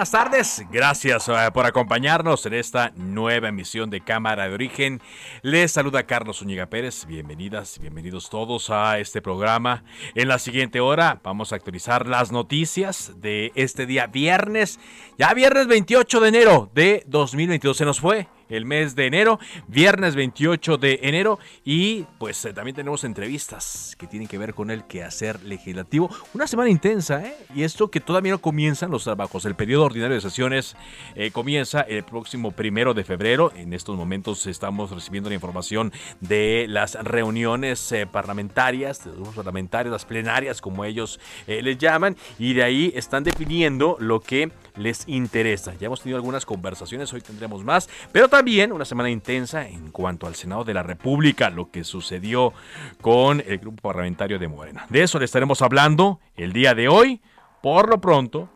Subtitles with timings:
[0.00, 5.02] Buenas tardes, gracias eh, por acompañarnos en esta nueva emisión de Cámara de Origen.
[5.42, 9.84] Les saluda Carlos Zúñiga Pérez, bienvenidas, bienvenidos todos a este programa.
[10.14, 14.80] En la siguiente hora vamos a actualizar las noticias de este día viernes,
[15.18, 20.14] ya viernes 28 de enero de 2022 se nos fue el mes de enero, viernes
[20.14, 21.38] 28 de enero.
[21.64, 26.10] Y pues eh, también tenemos entrevistas que tienen que ver con el quehacer legislativo.
[26.34, 27.34] Una semana intensa, ¿eh?
[27.54, 29.44] Y esto que todavía no comienzan los trabajos.
[29.44, 30.76] El periodo ordinario de sesiones
[31.14, 33.52] eh, comienza el próximo primero de febrero.
[33.54, 39.92] En estos momentos estamos recibiendo la información de las reuniones eh, parlamentarias, de los parlamentarios,
[39.92, 42.16] las plenarias, como ellos les llaman.
[42.38, 45.74] Y de ahí están definiendo lo que les interesa.
[45.78, 50.26] Ya hemos tenido algunas conversaciones, hoy tendremos más, pero también una semana intensa en cuanto
[50.26, 52.54] al Senado de la República, lo que sucedió
[53.02, 54.86] con el grupo parlamentario de Morena.
[54.88, 57.20] De eso le estaremos hablando el día de hoy.
[57.62, 58.48] Por lo pronto,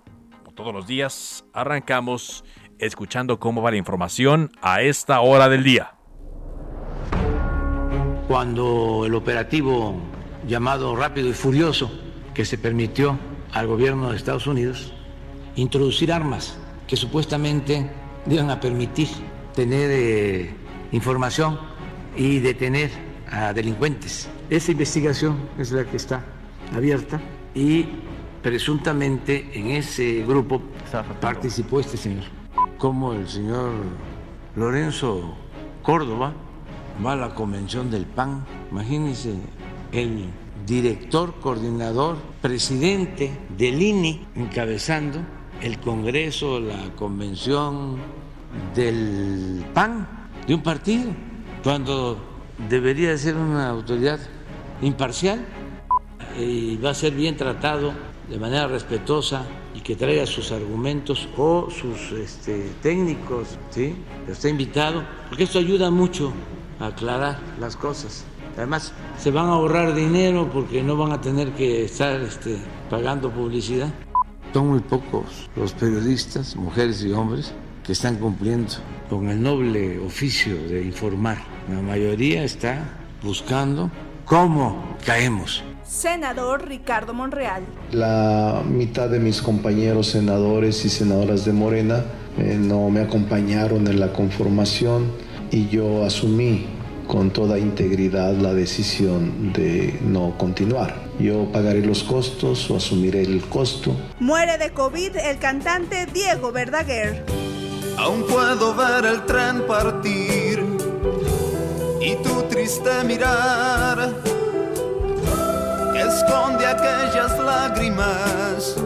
[0.54, 2.44] todos los días, arrancamos
[2.78, 5.92] escuchando cómo va la información a esta hora del día.
[8.26, 9.96] Cuando el operativo
[10.48, 11.90] llamado Rápido y Furioso
[12.32, 13.18] que se permitió
[13.52, 14.94] al gobierno de Estados Unidos
[15.56, 16.56] introducir armas
[16.86, 17.90] que supuestamente
[18.26, 19.08] iban a permitir
[19.54, 20.50] tener eh,
[20.92, 21.58] información
[22.16, 22.90] y detener
[23.30, 24.28] a delincuentes.
[24.50, 26.24] Esa investigación es la que está
[26.74, 27.20] abierta.
[27.54, 27.86] Y
[28.42, 30.60] presuntamente en ese grupo
[31.20, 32.24] participó este señor,
[32.78, 33.72] como el señor
[34.56, 35.34] Lorenzo
[35.82, 36.34] Córdoba
[37.04, 39.34] va a la convención del PAN, imagínense
[39.92, 40.26] el
[40.66, 45.20] director, coordinador, presidente del INI encabezando
[45.62, 47.96] el Congreso, la convención
[48.74, 50.06] del PAN,
[50.46, 51.10] de un partido,
[51.62, 52.18] cuando
[52.68, 54.18] debería ser una autoridad
[54.82, 55.44] imparcial
[56.38, 57.92] y va a ser bien tratado
[58.28, 59.44] de manera respetuosa
[59.74, 63.94] y que traiga sus argumentos o sus este, técnicos, ¿sí?
[64.28, 66.32] está invitado, porque esto ayuda mucho
[66.80, 68.24] a aclarar las cosas.
[68.56, 72.56] Además, se van a ahorrar dinero porque no van a tener que estar este,
[72.88, 73.92] pagando publicidad.
[74.52, 77.52] Son muy pocos los periodistas, mujeres y hombres,
[77.84, 78.72] que están cumpliendo
[79.08, 81.38] con el noble oficio de informar.
[81.70, 82.78] La mayoría está
[83.22, 83.90] buscando
[84.24, 85.62] cómo caemos.
[85.84, 87.62] Senador Ricardo Monreal.
[87.92, 92.04] La mitad de mis compañeros senadores y senadoras de Morena
[92.38, 95.12] eh, no me acompañaron en la conformación
[95.50, 96.66] y yo asumí
[97.06, 101.04] con toda integridad la decisión de no continuar.
[101.20, 103.94] Yo pagaré los costos o asumiré el costo.
[104.18, 107.43] Muere de COVID el cantante Diego Verdaguer.
[107.98, 110.64] Aún puedo ver el tren partir
[112.00, 114.12] y tu triste mirar
[115.96, 118.76] esconde aquellas lágrimas.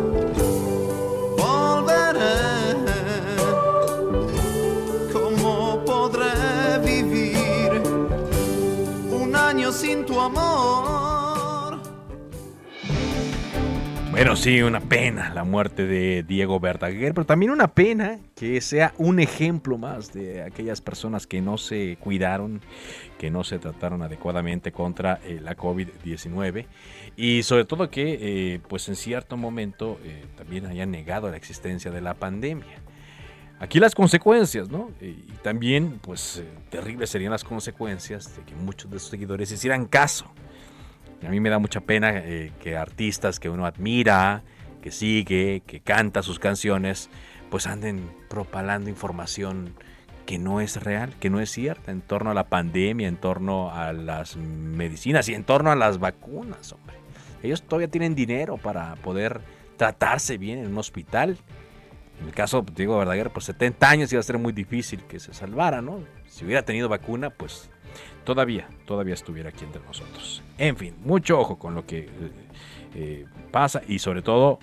[1.37, 2.59] Volveré.
[9.73, 10.88] sin tu amor.
[14.19, 18.93] Bueno, sí, una pena la muerte de Diego Verdaguer, pero también una pena que sea
[18.99, 22.61] un ejemplo más de aquellas personas que no se cuidaron,
[23.17, 26.67] que no se trataron adecuadamente contra eh, la COVID-19
[27.17, 31.93] y sobre todo que, eh, pues en cierto momento, eh, también hayan negado la existencia
[31.93, 32.83] de la pandemia.
[33.61, 34.91] Aquí las consecuencias, ¿no?
[35.01, 40.27] Y también, pues, terribles serían las consecuencias de que muchos de sus seguidores hicieran caso.
[41.27, 44.43] A mí me da mucha pena eh, que artistas que uno admira,
[44.83, 47.11] que sigue, que canta sus canciones,
[47.51, 49.75] pues anden propalando información
[50.27, 53.73] que no es real, que no es cierta en torno a la pandemia, en torno
[53.73, 56.97] a las medicinas y en torno a las vacunas, hombre.
[57.43, 59.41] Ellos todavía tienen dinero para poder
[59.77, 61.39] tratarse bien en un hospital.
[62.21, 65.19] En el caso de Diego Verdaguer, pues 70 años iba a ser muy difícil que
[65.19, 66.01] se salvara, ¿no?
[66.27, 67.71] Si hubiera tenido vacuna, pues
[68.25, 70.43] todavía, todavía estuviera aquí entre nosotros.
[70.59, 72.09] En fin, mucho ojo con lo que eh,
[72.95, 74.59] eh, pasa y sobre todo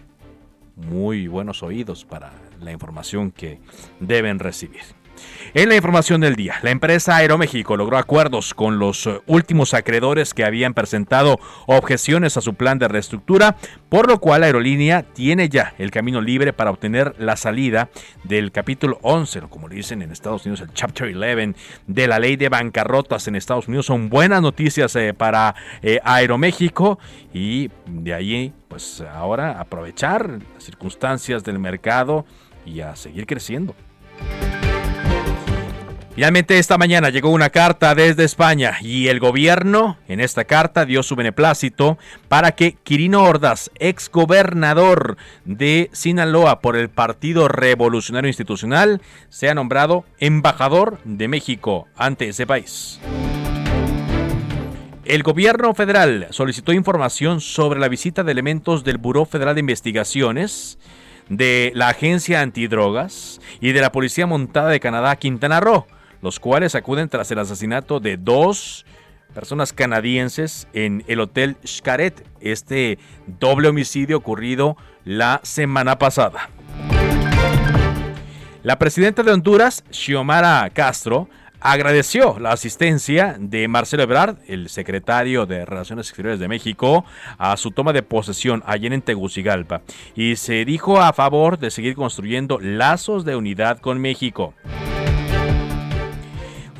[0.75, 3.59] muy buenos oídos para la información que
[3.99, 4.83] deben recibir.
[5.53, 10.33] En la información del día, la empresa Aeroméxico logró acuerdos con los eh, últimos acreedores
[10.33, 13.55] que habían presentado objeciones a su plan de reestructura,
[13.89, 17.89] por lo cual la aerolínea tiene ya el camino libre para obtener la salida
[18.23, 21.55] del capítulo 11, o como le dicen en Estados Unidos, el Chapter 11
[21.87, 23.85] de la ley de bancarrotas en Estados Unidos.
[23.85, 26.99] Son buenas noticias eh, para eh, Aeroméxico
[27.33, 32.25] y de ahí, pues ahora aprovechar las circunstancias del mercado
[32.65, 33.75] y a seguir creciendo.
[36.15, 41.03] Finalmente esta mañana llegó una carta desde España y el gobierno en esta carta dio
[41.03, 41.97] su beneplácito
[42.29, 50.99] para que Quirino Ordaz, exgobernador de Sinaloa por el Partido Revolucionario Institucional, sea nombrado embajador
[51.03, 53.01] de México ante ese país.
[55.03, 60.79] El gobierno federal solicitó información sobre la visita de elementos del Buró Federal de Investigaciones,
[61.27, 65.85] de la Agencia Antidrogas y de la Policía Montada de Canadá, Quintana Roo
[66.25, 68.83] los cuales acuden tras el asesinato de dos
[69.35, 76.49] personas canadienses en el Hotel Xcaret, este doble homicidio ocurrido la semana pasada.
[78.63, 81.29] La presidenta de Honduras, Xiomara Castro,
[81.59, 87.05] agradeció la asistencia de Marcelo Ebrard, el secretario de Relaciones Exteriores de México,
[87.37, 89.83] a su toma de posesión ayer en Tegucigalpa
[90.15, 94.55] y se dijo a favor de seguir construyendo lazos de unidad con México.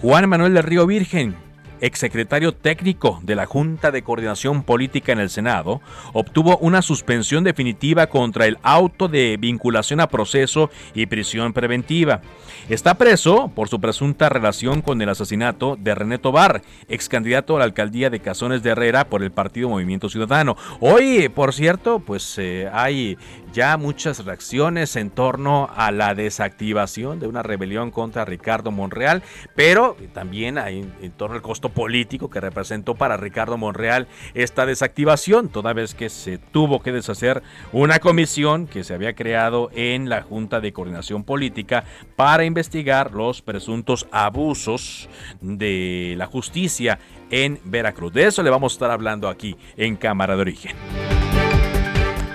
[0.01, 1.36] Juan Manuel del Río Virgen,
[1.80, 5.81] exsecretario técnico de la Junta de Coordinación Política en el Senado,
[6.13, 12.21] obtuvo una suspensión definitiva contra el auto de vinculación a proceso y prisión preventiva.
[12.69, 17.59] Está preso por su presunta relación con el asesinato de René Tobar, ex candidato a
[17.59, 20.57] la alcaldía de Cazones de Herrera por el partido Movimiento Ciudadano.
[20.81, 23.18] Hoy, por cierto, pues eh, hay
[23.55, 29.23] ya muchas reacciones en torno a la desactivación de una rebelión contra Ricardo Monreal,
[29.55, 35.47] pero también hay en torno al costo político que representó para Ricardo Monreal esta desactivación,
[35.47, 40.21] toda vez que se tuvo que deshacer una comisión que se había creado en la
[40.21, 41.85] Junta de Coordinación Política
[42.17, 45.07] para investigar los presuntos abusos
[45.39, 46.99] de la justicia
[47.31, 48.11] en Veracruz.
[48.11, 51.14] De eso le vamos a estar hablando aquí en Cámara de Origen.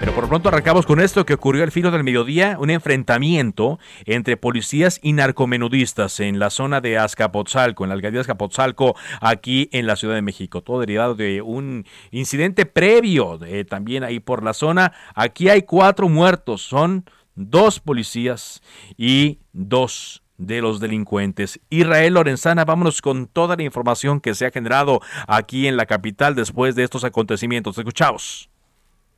[0.01, 4.39] Pero por pronto arrancamos con esto que ocurrió al filo del mediodía, un enfrentamiento entre
[4.39, 9.87] policías y narcomenudistas en la zona de Azcapotzalco, en la alcaldía de Azcapotzalco, aquí en
[9.87, 10.63] la Ciudad de México.
[10.63, 14.95] Todo derivado de un incidente previo eh, también ahí por la zona.
[15.15, 17.05] Aquí hay cuatro muertos, son
[17.35, 18.63] dos policías
[18.97, 21.61] y dos de los delincuentes.
[21.69, 26.35] Israel Lorenzana, vámonos con toda la información que se ha generado aquí en la capital
[26.35, 27.77] después de estos acontecimientos.
[27.77, 28.50] Escuchamos.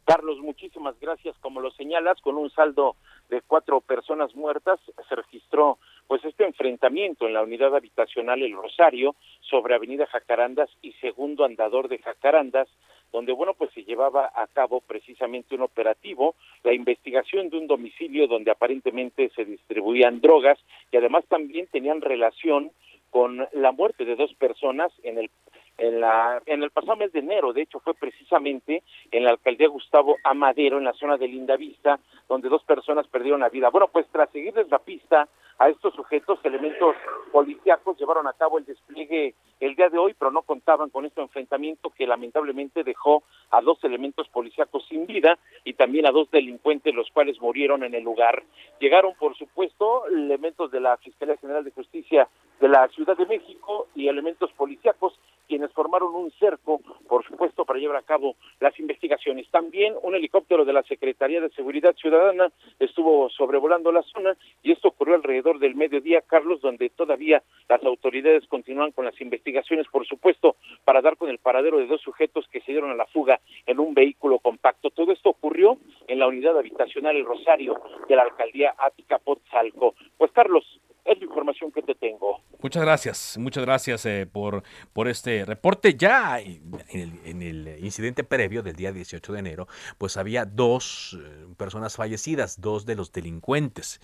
[0.04, 1.36] Carlos, muchísimas gracias.
[1.38, 2.96] Como lo señalas, con un saldo
[3.28, 9.14] de cuatro personas muertas, se registró pues este enfrentamiento en la unidad habitacional El Rosario
[9.40, 12.68] sobre Avenida Jacarandas y segundo andador de Jacarandas,
[13.12, 18.26] donde bueno pues se llevaba a cabo precisamente un operativo, la investigación de un domicilio
[18.26, 20.58] donde aparentemente se distribuían drogas
[20.90, 22.72] y además también tenían relación
[23.10, 25.30] con la muerte de dos personas en el
[25.78, 29.68] en, la, en el pasado mes de enero, de hecho fue precisamente en la alcaldía
[29.68, 31.98] Gustavo Amadero, en la zona de Linda Vista,
[32.28, 33.70] donde dos personas perdieron la vida.
[33.70, 36.96] Bueno, pues tras seguirles la pista a estos sujetos, elementos
[37.30, 41.20] policíacos llevaron a cabo el despliegue el día de hoy, pero no contaban con este
[41.20, 46.94] enfrentamiento que lamentablemente dejó a dos elementos policíacos sin vida y también a dos delincuentes,
[46.94, 48.42] los cuales murieron en el lugar.
[48.80, 52.28] Llegaron, por supuesto, elementos de la Fiscalía General de Justicia
[52.60, 55.18] de la Ciudad de México y elementos policíacos
[55.48, 59.50] quienes formaron un cerco, por supuesto, para llevar a cabo las investigaciones.
[59.50, 64.88] También un helicóptero de la Secretaría de Seguridad Ciudadana estuvo sobrevolando la zona y esto
[64.88, 70.56] ocurrió alrededor del mediodía, Carlos, donde todavía las autoridades continúan con las investigaciones, por supuesto,
[70.84, 73.80] para dar con el paradero de dos sujetos que se dieron a la fuga en
[73.80, 74.90] un vehículo compacto.
[74.90, 79.94] Todo esto ocurrió en la unidad habitacional El Rosario de la alcaldía Ática Potzalco.
[80.16, 80.64] Pues Carlos,
[81.04, 82.40] es la información que te tengo.
[82.60, 85.94] Muchas gracias, muchas gracias eh, por, por este reporte.
[85.94, 89.66] Ya en el, incidente previo del día 18 de enero,
[89.98, 94.00] pues había dos eh, personas fallecidas, dos de los delincuentes.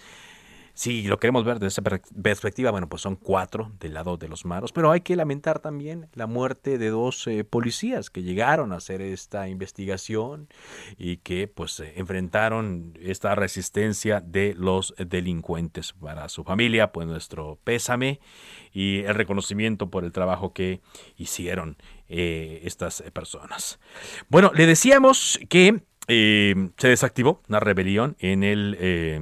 [0.78, 4.44] Si lo queremos ver desde esa perspectiva, bueno, pues son cuatro del lado de los
[4.44, 8.76] maros, pero hay que lamentar también la muerte de dos eh, policías que llegaron a
[8.76, 10.46] hacer esta investigación
[10.96, 15.94] y que pues eh, enfrentaron esta resistencia de los delincuentes.
[15.94, 18.20] Para su familia, pues nuestro pésame
[18.72, 20.80] y el reconocimiento por el trabajo que
[21.16, 21.76] hicieron
[22.08, 23.80] eh, estas personas.
[24.28, 29.20] Bueno, le decíamos que eh, se desactivó una rebelión en el eh,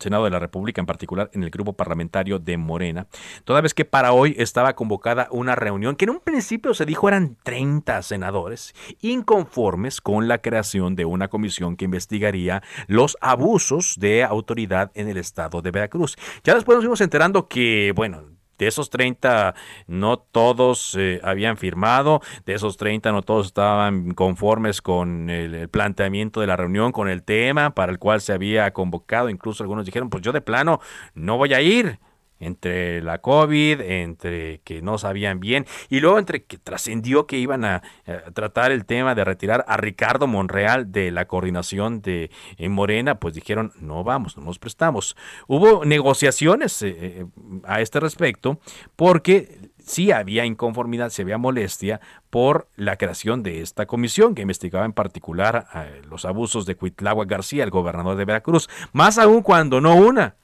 [0.00, 3.08] Senado de la República, en particular en el grupo parlamentario de Morena,
[3.44, 7.08] toda vez que para hoy estaba convocada una reunión que en un principio se dijo
[7.08, 14.22] eran 30 senadores inconformes con la creación de una comisión que investigaría los abusos de
[14.24, 16.16] autoridad en el estado de Veracruz.
[16.44, 19.54] Ya después nos fuimos enterando que, bueno, de esos 30
[19.86, 26.40] no todos eh, habían firmado, de esos 30 no todos estaban conformes con el, planteamiento
[26.40, 30.10] de la reunión, con el tema para el cual se había convocado, incluso algunos dijeron,
[30.10, 30.80] pues yo de plano
[31.14, 31.98] no voy a ir
[32.40, 37.64] entre la COVID, entre que no sabían bien y luego entre que trascendió que iban
[37.64, 42.30] a, eh, tratar el tema de retirar a Ricardo Monreal de la coordinación de
[42.68, 45.16] Morena, pues dijeron, no vamos, no nos prestamos.
[45.46, 47.26] Hubo negociaciones eh, eh,
[47.64, 48.60] a este respecto
[48.96, 54.84] porque sí había inconformidad, se había molestia por la creación de esta comisión que investigaba
[54.84, 55.66] en particular
[56.10, 60.36] los abusos de Cuitlagua García, el gobernador de Veracruz, más aún cuando no una,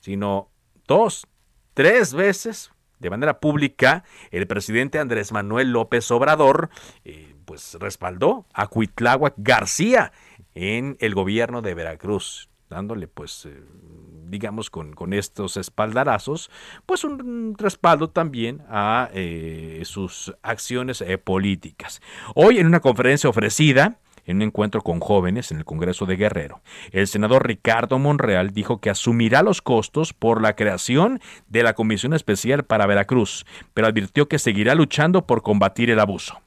[0.00, 0.50] sino
[0.86, 1.26] dos,
[1.74, 6.70] tres veces de manera pública, el presidente Andrés Manuel López Obrador
[7.04, 10.12] eh, pues respaldó a Cuitláhuac García
[10.54, 13.62] en el gobierno de Veracruz, dándole pues eh,
[14.28, 16.50] digamos con, estos espaldarazos,
[16.86, 22.00] pues un respaldo también a eh, sus acciones políticas.
[22.34, 26.60] Hoy en una conferencia ofrecida en un encuentro con jóvenes en el Congreso de Guerrero.
[26.92, 32.12] El senador Ricardo Monreal dijo que asumirá los costos por la creación de la Comisión
[32.12, 36.40] Especial para Veracruz, pero advirtió que seguirá luchando por combatir el abuso.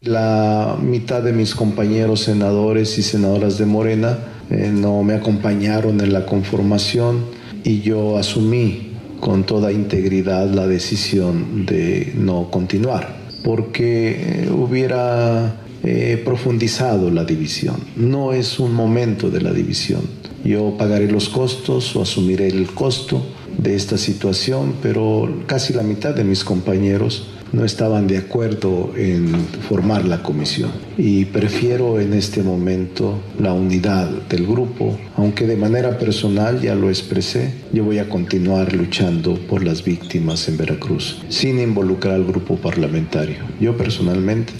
[0.00, 4.18] La mitad de mis compañeros senadores y senadoras de Morena
[4.50, 7.24] eh, no me acompañaron en la conformación
[7.62, 16.16] y yo asumí con toda integridad la decisión de no continuar, porque eh, hubiera He
[16.16, 17.76] profundizado la división.
[17.96, 20.02] No es un momento de la división.
[20.44, 23.22] Yo pagaré los costos o asumiré el costo
[23.58, 29.28] de esta situación, pero casi la mitad de mis compañeros no estaban de acuerdo en
[29.68, 30.70] formar la comisión.
[30.96, 36.88] Y prefiero en este momento la unidad del grupo, aunque de manera personal ya lo
[36.88, 42.56] expresé, yo voy a continuar luchando por las víctimas en Veracruz, sin involucrar al grupo
[42.56, 43.36] parlamentario.
[43.60, 44.52] Yo personalmente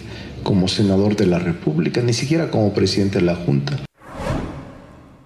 [0.43, 3.79] como senador de la República, ni siquiera como presidente de la Junta.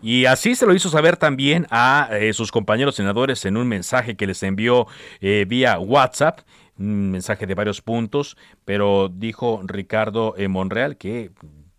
[0.02, 4.16] Y así se lo hizo saber también a eh, sus compañeros senadores en un mensaje
[4.16, 4.87] que les envió
[5.20, 6.40] eh, vía WhatsApp,
[6.78, 11.32] un mensaje de varios puntos, pero dijo Ricardo eh, Monreal que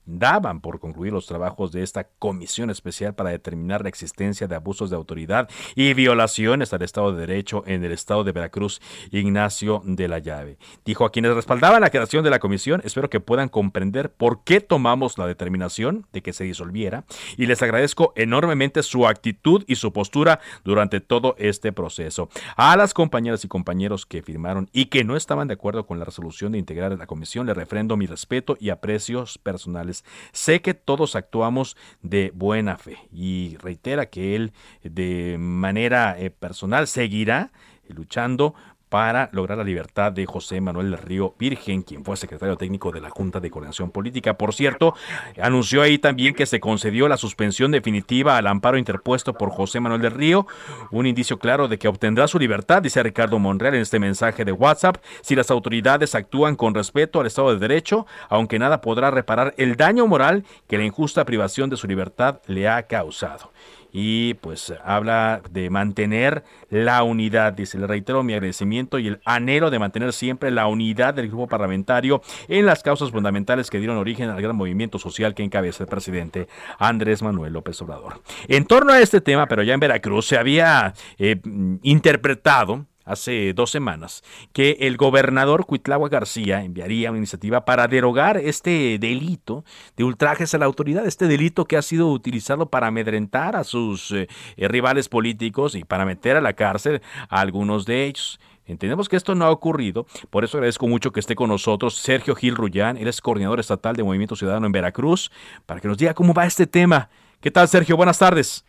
[0.07, 4.89] daban por concluir los trabajos de esta comisión especial para determinar la existencia de abusos
[4.89, 10.07] de autoridad y violaciones al Estado de Derecho en el Estado de Veracruz, Ignacio de
[10.07, 10.57] la Llave.
[10.85, 14.61] Dijo a quienes respaldaban la creación de la comisión, espero que puedan comprender por qué
[14.61, 19.91] tomamos la determinación de que se disolviera y les agradezco enormemente su actitud y su
[19.91, 22.29] postura durante todo este proceso.
[22.55, 26.05] A las compañeras y compañeros que firmaron y que no estaban de acuerdo con la
[26.05, 29.96] resolución de integrar la comisión, les refrendo mi respeto y aprecios personales
[30.31, 36.87] Sé que todos actuamos de buena fe y reitera que él de manera eh, personal
[36.87, 37.51] seguirá
[37.87, 38.53] luchando
[38.89, 43.01] para lograr la libertad de José Manuel del Río Virgen, quien fue secretario técnico de
[43.01, 44.37] la Junta de Coordinación Política.
[44.37, 44.95] Por cierto,
[45.41, 50.01] anunció ahí también que se concedió la suspensión definitiva al amparo interpuesto por José Manuel
[50.01, 50.47] del Río,
[50.91, 54.51] un indicio claro de que obtendrá su libertad, dice Ricardo Monreal en este mensaje de
[54.51, 59.53] WhatsApp, si las autoridades actúan con respeto al Estado de Derecho, aunque nada podrá reparar
[59.57, 63.51] el daño moral que la injusta privación de su libertad le ha causado
[63.99, 67.53] y pues habla de mantener la unidad.
[67.53, 71.47] Dice, le reitero mi agradecimiento y el anhelo de mantener siempre la unidad del grupo
[71.47, 75.89] parlamentario en las causas fundamentales que dieron origen al gran movimiento social que encabeza el
[75.89, 78.21] presidente Andrés Manuel López Obrador.
[78.47, 81.41] En torno a este tema, pero ya en Veracruz, se había eh,
[81.81, 84.23] interpretado hace dos semanas
[84.53, 89.63] que el gobernador Cuitlagua García enviaría una iniciativa para derogar este delito
[89.95, 94.11] de ultrajes a la autoridad, este delito que ha sido utilizado para amedrentar a sus
[94.11, 98.39] eh, rivales políticos y para meter a la cárcel a algunos de ellos.
[98.65, 102.35] Entendemos que esto no ha ocurrido, por eso agradezco mucho que esté con nosotros Sergio
[102.35, 105.31] Gil Rullán, él es coordinador estatal de Movimiento Ciudadano en Veracruz,
[105.65, 107.09] para que nos diga cómo va este tema.
[107.39, 107.95] ¿Qué tal, Sergio?
[107.95, 108.65] Buenas tardes.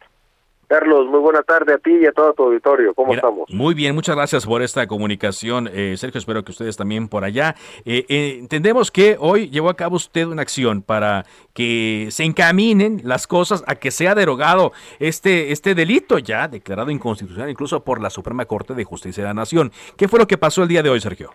[0.69, 2.93] Carlos, muy buena tarde a ti y a todo tu auditorio.
[2.93, 3.49] ¿Cómo estamos?
[3.51, 6.19] Muy bien, muchas gracias por esta comunicación, eh, Sergio.
[6.19, 7.55] Espero que ustedes también por allá.
[7.87, 13.01] Eh, eh, entendemos que hoy llevó a cabo usted una acción para que se encaminen
[13.03, 18.11] las cosas a que sea derogado este, este delito ya declarado inconstitucional incluso por la
[18.11, 19.73] Suprema Corte de Justicia de la Nación.
[19.97, 21.31] ¿Qué fue lo que pasó el día de hoy, Sergio?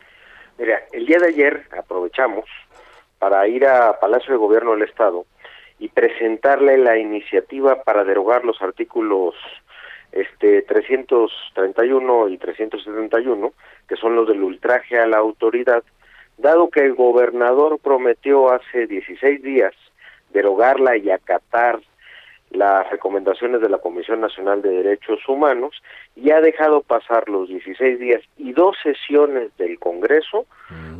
[0.60, 2.46] Mira, el día de ayer aprovechamos
[3.18, 5.26] para ir a Palacio de Gobierno del Estado
[5.84, 9.36] y presentarle la iniciativa para derogar los artículos
[10.14, 13.52] este 331 y 371,
[13.90, 15.84] que son los del ultraje a la autoridad,
[16.38, 19.74] dado que el gobernador prometió hace 16 días
[20.32, 21.82] derogarla y acatar
[22.54, 25.82] las recomendaciones de la Comisión Nacional de Derechos Humanos
[26.16, 30.46] y ha dejado pasar los 16 días y dos sesiones del Congreso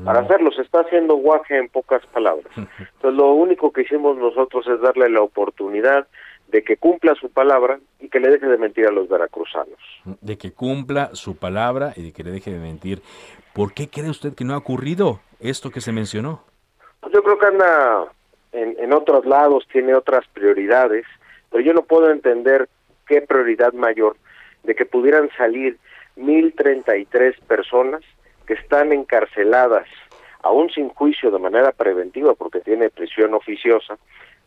[0.04, 0.26] para mm.
[0.26, 0.52] hacerlo.
[0.52, 2.48] Se está haciendo guaje en pocas palabras.
[2.58, 6.08] Entonces lo único que hicimos nosotros es darle la oportunidad
[6.48, 9.80] de que cumpla su palabra y que le deje de mentir a los veracruzanos.
[10.22, 13.02] De que cumpla su palabra y de que le deje de mentir.
[13.54, 16.44] ¿Por qué cree usted que no ha ocurrido esto que se mencionó?
[17.12, 18.06] Yo creo que anda
[18.52, 21.06] en, en otros lados, tiene otras prioridades
[21.54, 22.68] pero yo no puedo entender
[23.06, 24.18] qué prioridad mayor
[24.64, 25.78] de que pudieran salir
[26.16, 28.02] 1033 personas
[28.48, 29.88] que están encarceladas
[30.42, 34.00] aún sin juicio de manera preventiva porque tiene prisión oficiosa,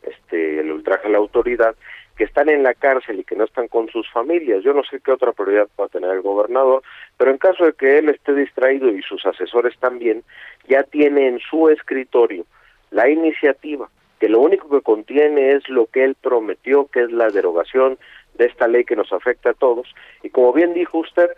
[0.03, 1.75] este el ultraje a la autoridad,
[2.17, 4.61] que están en la cárcel y que no están con sus familias.
[4.63, 6.83] Yo no sé qué otra prioridad pueda tener el gobernador,
[7.15, 10.23] pero en caso de que él esté distraído y sus asesores también,
[10.67, 12.45] ya tiene en su escritorio
[12.91, 17.29] la iniciativa que lo único que contiene es lo que él prometió, que es la
[17.29, 17.97] derogación
[18.35, 19.93] de esta ley que nos afecta a todos.
[20.23, 21.29] Y como bien dijo usted,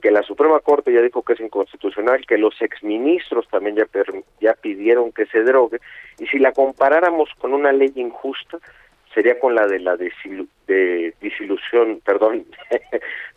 [0.00, 3.86] que la Suprema Corte ya dijo que es inconstitucional, que los exministros también ya,
[4.40, 5.78] ya pidieron que se derogue,
[6.18, 8.58] y si la comparáramos con una ley injusta,
[9.14, 12.44] sería con la de la de disilusión, perdón,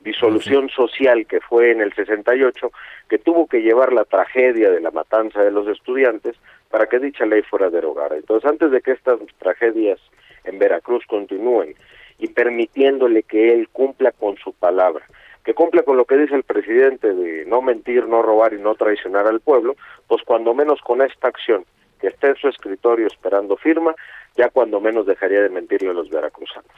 [0.01, 2.71] disolución social que fue en el 68,
[3.07, 6.35] que tuvo que llevar la tragedia de la matanza de los estudiantes
[6.69, 8.15] para que dicha ley fuera derogada.
[8.15, 9.99] Entonces, antes de que estas tragedias
[10.43, 11.75] en Veracruz continúen
[12.17, 15.05] y permitiéndole que él cumpla con su palabra,
[15.43, 18.75] que cumpla con lo que dice el presidente de no mentir, no robar y no
[18.75, 19.75] traicionar al pueblo,
[20.07, 21.65] pues cuando menos con esta acción,
[21.99, 23.95] que esté en su escritorio esperando firma,
[24.35, 26.71] ya cuando menos dejaría de mentirle a los veracruzanos.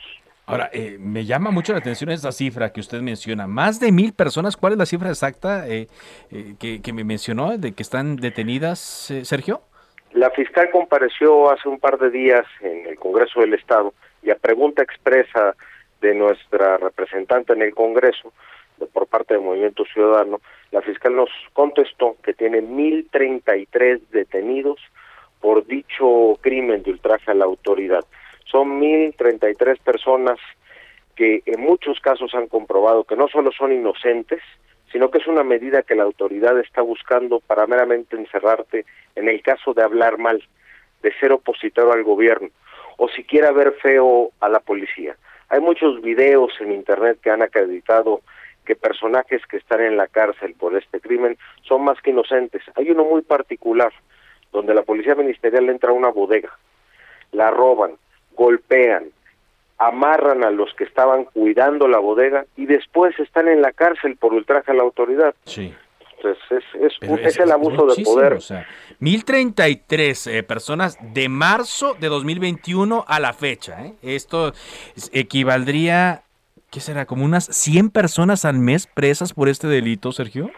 [0.45, 3.45] Ahora, eh, me llama mucho la atención esa cifra que usted menciona.
[3.45, 5.87] Más de mil personas, ¿cuál es la cifra exacta eh,
[6.31, 8.79] eh, que, que, me mencionó de que están detenidas,
[9.23, 9.61] Sergio?
[10.13, 13.93] La fiscal compareció hace un par de días en el Congreso del Estado
[14.23, 15.55] y a pregunta expresa
[16.01, 18.33] de nuestra representante en el Congreso,
[18.93, 20.39] por parte del Movimiento Ciudadano,
[20.71, 24.79] la fiscal nos contestó que tiene 1.033 detenidos
[25.41, 28.05] por dicho crimen de ultraje a la autoridad.
[28.45, 30.39] Son 1.033 personas
[31.15, 34.41] que en muchos casos han comprobado que no solo son inocentes,
[34.91, 39.41] sino que es una medida que la autoridad está buscando para meramente encerrarte en el
[39.41, 40.43] caso de hablar mal,
[41.01, 42.49] de ser opositor al gobierno
[42.97, 45.15] o siquiera ver feo a la policía.
[45.47, 48.21] Hay muchos videos en internet que han acreditado
[48.65, 52.61] que personajes que están en la cárcel por este crimen son más que inocentes.
[52.75, 53.91] Hay uno muy particular
[54.51, 56.51] donde la policía ministerial entra a una bodega,
[57.31, 57.93] la roban,
[58.35, 59.05] golpean,
[59.79, 64.33] amarran a los que estaban cuidando la bodega y después están en la cárcel por
[64.33, 65.33] ultraje a la autoridad.
[65.45, 65.73] Sí.
[66.17, 68.33] Entonces es, es, el abuso de poder.
[68.33, 68.67] O sea,
[68.99, 73.85] 1033 eh, personas de marzo de 2021 a la fecha.
[73.85, 73.93] ¿eh?
[74.01, 74.51] Esto
[75.13, 76.23] equivaldría,
[76.69, 77.05] ¿qué será?
[77.05, 80.51] ¿Como unas 100 personas al mes presas por este delito, Sergio?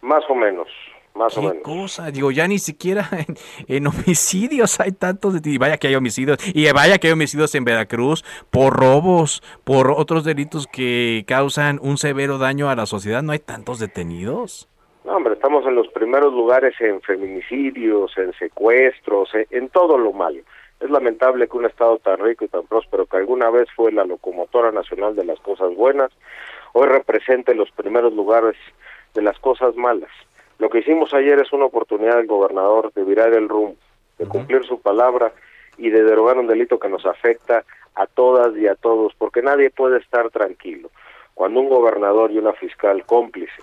[0.00, 0.66] Más o menos
[1.14, 1.62] más o menos.
[1.62, 2.10] cosa?
[2.10, 3.08] Digo, ya ni siquiera
[3.68, 5.34] en, homicidios hay tantos.
[5.44, 6.38] Y vaya que hay homicidios.
[6.54, 11.98] Y vaya que hay homicidios en Veracruz por robos, por otros delitos que causan un
[11.98, 13.22] severo daño a la sociedad.
[13.22, 14.68] ¿No hay tantos detenidos?
[15.04, 20.40] No, hombre, estamos en los primeros lugares en feminicidios, en secuestros, en, todo lo malo.
[20.80, 24.04] Es lamentable que un Estado tan rico y tan próspero que alguna vez fue la
[24.04, 26.10] locomotora nacional de las cosas buenas,
[26.72, 28.56] hoy represente los primeros lugares
[29.12, 30.10] de las cosas malas.
[30.58, 33.76] Lo que hicimos ayer es una oportunidad del gobernador de virar el rumbo,
[34.18, 35.32] de cumplir su palabra
[35.76, 37.64] y de derogar un delito que nos afecta
[37.94, 40.90] a todas y a todos, porque nadie puede estar tranquilo.
[41.34, 43.62] Cuando un gobernador y una fiscal cómplice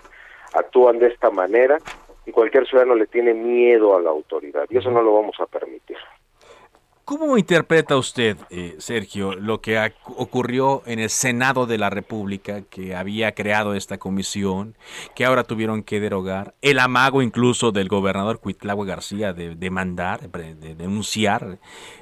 [0.54, 1.78] actúan de esta manera,
[2.26, 5.46] y cualquier ciudadano le tiene miedo a la autoridad, y eso no lo vamos a
[5.46, 5.96] permitir.
[7.04, 12.94] ¿Cómo interpreta usted, eh, Sergio, lo que ocurrió en el Senado de la República, que
[12.94, 14.76] había creado esta comisión,
[15.16, 20.76] que ahora tuvieron que derogar, el amago incluso del gobernador Cuitlagua García de demandar, de,
[20.76, 21.58] denunciar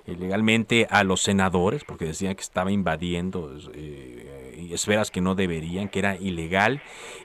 [0.07, 5.89] eh, legalmente a los senadores, porque decían que estaba invadiendo eh, esferas que no deberían,
[5.89, 6.83] que era ilegal,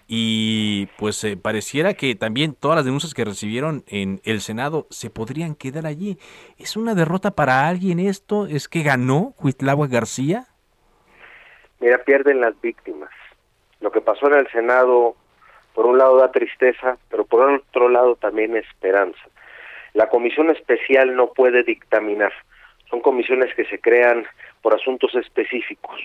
[0.08, 5.10] y pues eh, pareciera que también todas las denuncias que recibieron en el Senado se
[5.10, 6.18] podrían quedar allí.
[6.58, 8.48] ¿Es una derrota para alguien esto?
[8.48, 10.46] ¿Es que ganó Huitlahua García?
[11.80, 13.12] Mira, pierden las víctimas.
[13.82, 15.16] Lo que pasó en el Senado,
[15.74, 19.28] por un lado da tristeza, pero por otro lado también esperanza.
[19.94, 22.34] La comisión especial no puede dictaminar.
[22.90, 24.26] Son comisiones que se crean
[24.62, 26.00] por asuntos específicos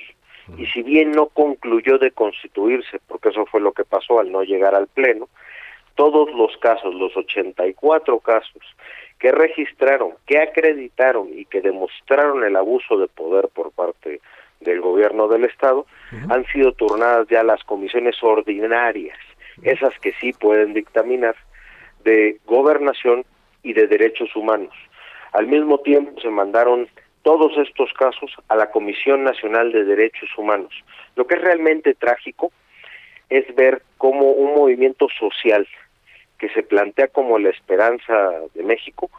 [0.56, 4.42] y si bien no concluyó de constituirse, porque eso fue lo que pasó al no
[4.42, 5.28] llegar al Pleno,
[5.94, 8.62] todos los casos, los 84 casos
[9.18, 14.20] que registraron, que acreditaron y que demostraron el abuso de poder por parte
[14.60, 15.86] del gobierno del Estado,
[16.28, 19.18] han sido turnadas ya las comisiones ordinarias,
[19.62, 21.36] esas que sí pueden dictaminar,
[22.04, 23.24] de gobernación
[23.62, 24.74] y de derechos humanos.
[25.32, 26.88] Al mismo tiempo se mandaron
[27.22, 30.72] todos estos casos a la Comisión Nacional de Derechos Humanos.
[31.16, 32.50] Lo que es realmente trágico
[33.30, 35.66] es ver cómo un movimiento social
[36.38, 39.10] que se plantea como la esperanza de México,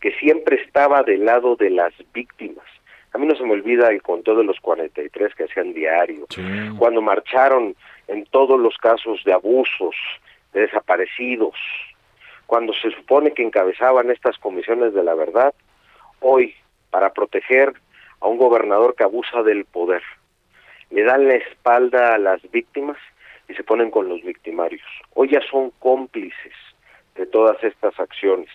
[0.00, 2.64] que siempre estaba del lado de las víctimas.
[3.12, 6.26] A mí no se me olvida el conteo de los 43 que hacían diario,
[6.78, 7.74] cuando marcharon
[8.08, 9.96] en todos los casos de abusos,
[10.52, 11.54] de desaparecidos,
[12.46, 15.54] cuando se supone que encabezaban estas comisiones de la verdad,
[16.20, 16.54] hoy
[16.90, 17.72] para proteger
[18.20, 20.02] a un gobernador que abusa del poder.
[20.90, 22.98] Le dan la espalda a las víctimas
[23.48, 24.86] y se ponen con los victimarios.
[25.14, 26.54] Hoy ya son cómplices
[27.14, 28.50] de todas estas acciones.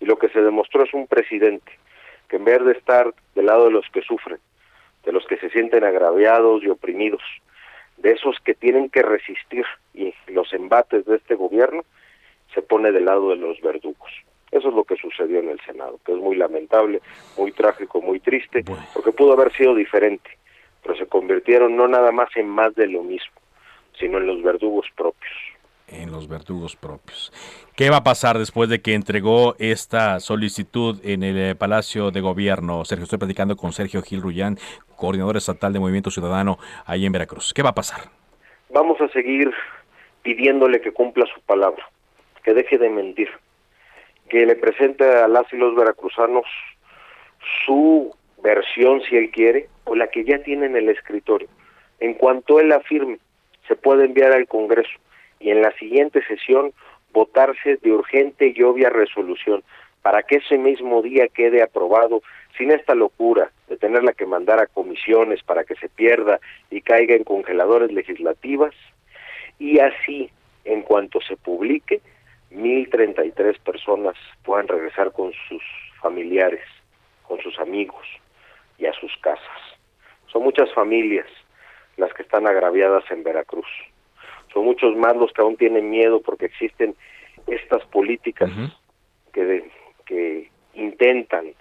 [0.00, 1.72] Y lo que se demostró es un presidente
[2.28, 4.38] que en vez de estar del lado de los que sufren,
[5.04, 7.22] de los que se sienten agraviados y oprimidos,
[7.96, 11.82] de esos que tienen que resistir y los embates de este gobierno,
[12.54, 14.10] se pone del lado de los verdugos.
[14.50, 17.00] Eso es lo que sucedió en el Senado, que es muy lamentable,
[17.36, 20.30] muy trágico, muy triste, porque pudo haber sido diferente,
[20.82, 23.39] pero se convirtieron no nada más en más de lo mismo,
[24.00, 25.32] sino en los verdugos propios.
[25.86, 27.32] En los verdugos propios.
[27.76, 32.20] ¿Qué va a pasar después de que entregó esta solicitud en el eh, Palacio de
[32.20, 32.84] Gobierno?
[32.84, 34.56] Sergio, estoy platicando con Sergio Gil Rullán,
[34.96, 37.52] coordinador estatal de Movimiento Ciudadano ahí en Veracruz.
[37.52, 38.02] ¿Qué va a pasar?
[38.70, 39.52] Vamos a seguir
[40.22, 41.88] pidiéndole que cumpla su palabra,
[42.44, 43.28] que deje de mentir
[44.30, 46.46] que le presente a las y los veracruzanos
[47.66, 51.48] su versión, si él quiere, o la que ya tiene en el escritorio.
[51.98, 53.18] En cuanto él la firme,
[53.70, 54.98] se puede enviar al Congreso
[55.38, 56.72] y en la siguiente sesión
[57.12, 59.62] votarse de urgente y obvia resolución
[60.02, 62.20] para que ese mismo día quede aprobado
[62.58, 67.14] sin esta locura de tenerla que mandar a comisiones para que se pierda y caiga
[67.14, 68.74] en congeladores legislativas
[69.60, 70.30] y así
[70.64, 72.00] en cuanto se publique
[72.50, 75.62] 1.033 personas puedan regresar con sus
[76.02, 76.64] familiares,
[77.22, 78.04] con sus amigos
[78.78, 79.60] y a sus casas.
[80.26, 81.28] Son muchas familias
[81.96, 83.66] las que están agraviadas en Veracruz.
[84.52, 86.94] Son muchos más los que aún tienen miedo porque existen
[87.46, 88.50] estas políticas
[89.32, 89.70] que,
[90.04, 91.54] que intentan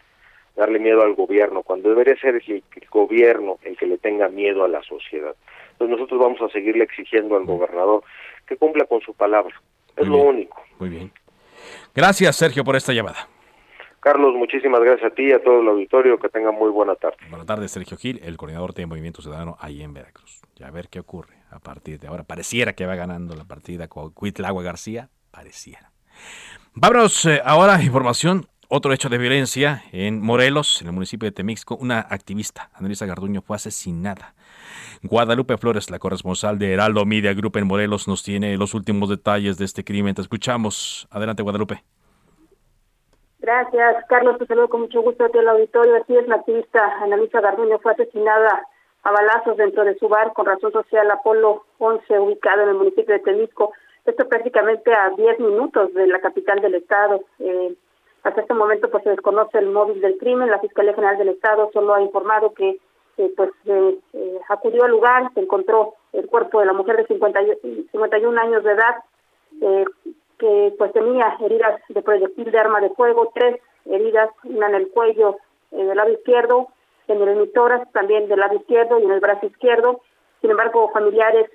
[0.55, 4.67] darle miedo al gobierno, cuando debería ser el, gobierno el que le tenga miedo a
[4.67, 5.35] la sociedad.
[5.71, 8.03] Entonces nosotros vamos a seguirle exigiendo al gobernador
[8.45, 9.55] que cumpla con su palabra,
[9.95, 10.61] es lo único.
[10.79, 11.11] Muy bien.
[11.95, 13.27] Gracias, Sergio, por esta llamada.
[13.99, 16.17] Carlos, muchísimas gracias a ti y a todo el auditorio.
[16.19, 17.17] Que tengan muy buena tarde.
[17.29, 20.41] Buenas tardes, Sergio Gil, el coordinador de Movimiento Ciudadano ahí en Veracruz.
[20.55, 22.23] Ya a ver qué ocurre a partir de ahora.
[22.23, 25.09] Pareciera que va ganando la partida con Cuitlagua García.
[25.31, 25.91] Pareciera.
[26.73, 28.47] Vámonos eh, ahora información.
[28.71, 31.75] Otro hecho de violencia en Morelos, en el municipio de Temixco.
[31.75, 34.35] Una activista, Andrés Garduño, fue asesinada
[35.01, 39.57] Guadalupe Flores, la corresponsal de Heraldo Media Group en Morelos, nos tiene los últimos detalles
[39.57, 40.13] de este crimen.
[40.13, 41.07] Te escuchamos.
[41.09, 41.83] Adelante, Guadalupe.
[43.39, 44.37] Gracias, Carlos.
[44.37, 45.95] Te saludo con mucho gusto a ti el auditorio.
[45.95, 48.67] Así es, la activista Analisa Garduño fue asesinada
[49.03, 53.13] a balazos dentro de su bar con razón social Apolo 11, ubicado en el municipio
[53.13, 53.71] de Temisco.
[54.05, 57.21] Esto prácticamente a 10 minutos de la capital del estado.
[57.39, 57.75] Eh,
[58.23, 60.49] hasta este momento pues se desconoce el móvil del crimen.
[60.49, 62.77] La Fiscalía General del Estado solo ha informado que
[63.35, 67.39] pues eh, eh, acudió al lugar, se encontró el cuerpo de la mujer de 50,
[67.91, 68.95] 51 años de edad,
[69.61, 69.85] eh,
[70.39, 74.89] que pues tenía heridas de proyectil de arma de fuego, tres heridas, una en el
[74.89, 75.37] cuello
[75.71, 76.67] del lado izquierdo,
[77.07, 80.01] en el emitórax también del lado izquierdo y en el brazo izquierdo.
[80.41, 81.49] Sin embargo, familiares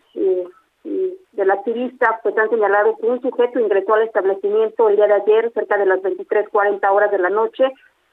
[0.84, 5.50] del activista pues han señalado que un sujeto ingresó al establecimiento el día de ayer
[5.52, 7.72] cerca de las 23:40 horas de la noche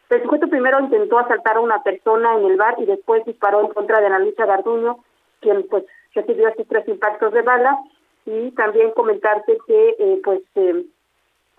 [0.10, 3.68] El sujeto primero intentó asaltar a una persona en el bar y después disparó en
[3.68, 5.00] contra de Ana Garduño,
[5.42, 7.78] quien pues recibió así tres impactos de bala.
[8.26, 10.86] Y también comentarte que eh, pues eh,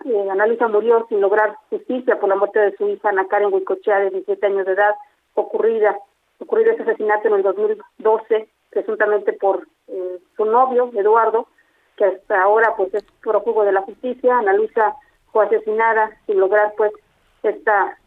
[0.05, 3.53] eh, Ana Luisa murió sin lograr justicia por la muerte de su hija Ana Karen
[3.53, 4.95] Huicochea de 17 años de edad,
[5.33, 5.97] ocurrida,
[6.39, 11.47] ocurrido ese asesinato en el 2012, presuntamente por eh, su novio, Eduardo,
[11.95, 14.39] que hasta ahora pues es prófugo de la justicia.
[14.39, 14.95] Ana Luisa
[15.31, 16.91] fue asesinada sin lograr pues
[17.43, 17.97] esta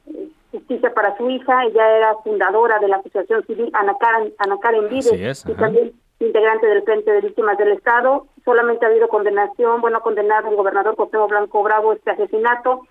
[0.50, 1.64] justicia para su hija.
[1.64, 6.66] Ella era fundadora de la Asociación Civil Ana Karen, Ana Karen Vive y también integrante
[6.66, 8.26] del Frente de Víctimas del Estado.
[8.46, 12.86] Solamente ha habido condenación, bueno, condenado el gobernador José Blanco Bravo este asesinato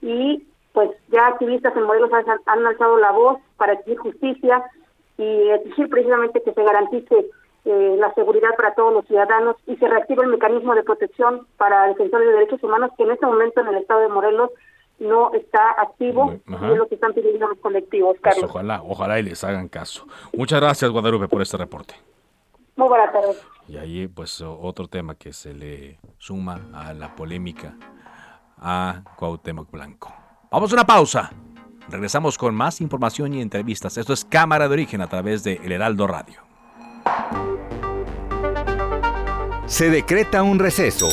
[0.00, 4.64] y pues ya activistas en Morelos han, han alzado la voz para exigir justicia
[5.18, 7.26] y exigir precisamente que se garantice
[7.66, 11.88] eh, la seguridad para todos los ciudadanos y se reactive el mecanismo de protección para
[11.88, 14.50] defensores de derechos humanos que en este momento en el estado de Morelos
[14.98, 19.22] no está activo y es lo que están pidiendo los colectivos, pues ojalá, ojalá y
[19.24, 20.06] les hagan caso.
[20.32, 21.94] Muchas gracias, Guadalupe, por este reporte.
[22.76, 23.42] Muy buenas tardes.
[23.70, 27.76] Y ahí, pues, otro tema que se le suma a la polémica
[28.58, 30.12] a Cuauhtémoc Blanco.
[30.50, 31.30] Vamos a una pausa.
[31.88, 33.96] Regresamos con más información y entrevistas.
[33.96, 36.40] Esto es Cámara de Origen a través de El Heraldo Radio.
[39.66, 41.06] Se decreta un receso.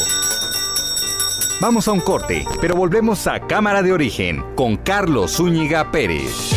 [1.61, 6.56] Vamos a un corte, pero volvemos a Cámara de Origen con Carlos Zúñiga Pérez.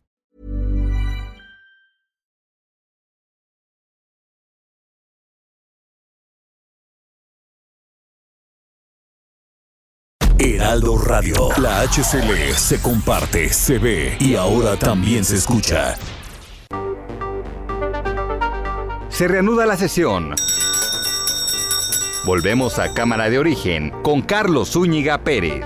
[10.71, 15.97] Heraldo Radio, la HCL se comparte, se ve y ahora también se escucha.
[19.09, 20.33] Se reanuda la sesión.
[22.23, 25.65] Volvemos a Cámara de Origen con Carlos Zúñiga Pérez.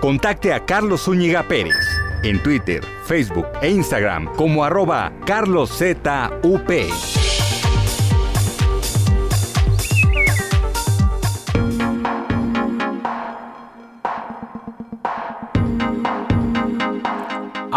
[0.00, 6.08] Contacte a Carlos Zúñiga Pérez en Twitter, Facebook e Instagram como arroba carloszup.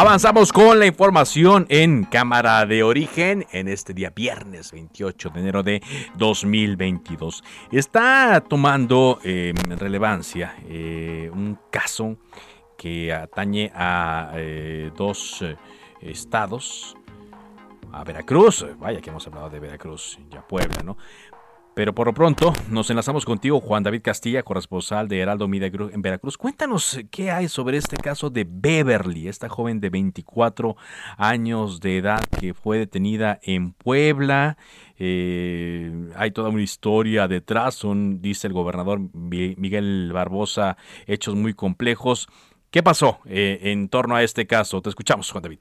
[0.02, 5.62] Avanzamos con la información en Cámara de Origen en este día viernes 28 de enero
[5.62, 5.84] de
[6.16, 7.44] 2022.
[7.72, 12.18] Está tomando em, relevancia eh, un caso
[12.76, 15.56] que atañe a eh, dos eh,
[16.02, 16.98] estados,
[17.92, 20.98] a Veracruz, vaya que hemos hablado de Veracruz y a Puebla, ¿no?
[21.74, 26.02] Pero por lo pronto nos enlazamos contigo, Juan David Castilla, corresponsal de Heraldo Media en
[26.02, 26.38] Veracruz.
[26.38, 30.76] Cuéntanos qué hay sobre este caso de Beverly, esta joven de 24
[31.18, 34.58] años de edad que fue detenida en Puebla.
[35.00, 40.76] Eh, hay toda una historia detrás, son, dice el gobernador Miguel Barbosa,
[41.08, 42.28] hechos muy complejos.
[42.70, 44.82] ¿Qué pasó eh, en torno a este caso?
[44.82, 45.60] Te escuchamos, Juan David.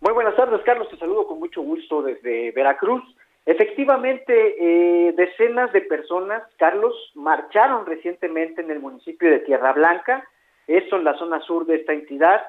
[0.00, 0.88] Muy buenas tardes, Carlos.
[0.88, 3.02] Te saludo con mucho gusto desde Veracruz.
[3.46, 10.28] Efectivamente, eh, decenas de personas, Carlos, marcharon recientemente en el municipio de Tierra Blanca,
[10.66, 12.42] eso en la zona sur de esta entidad,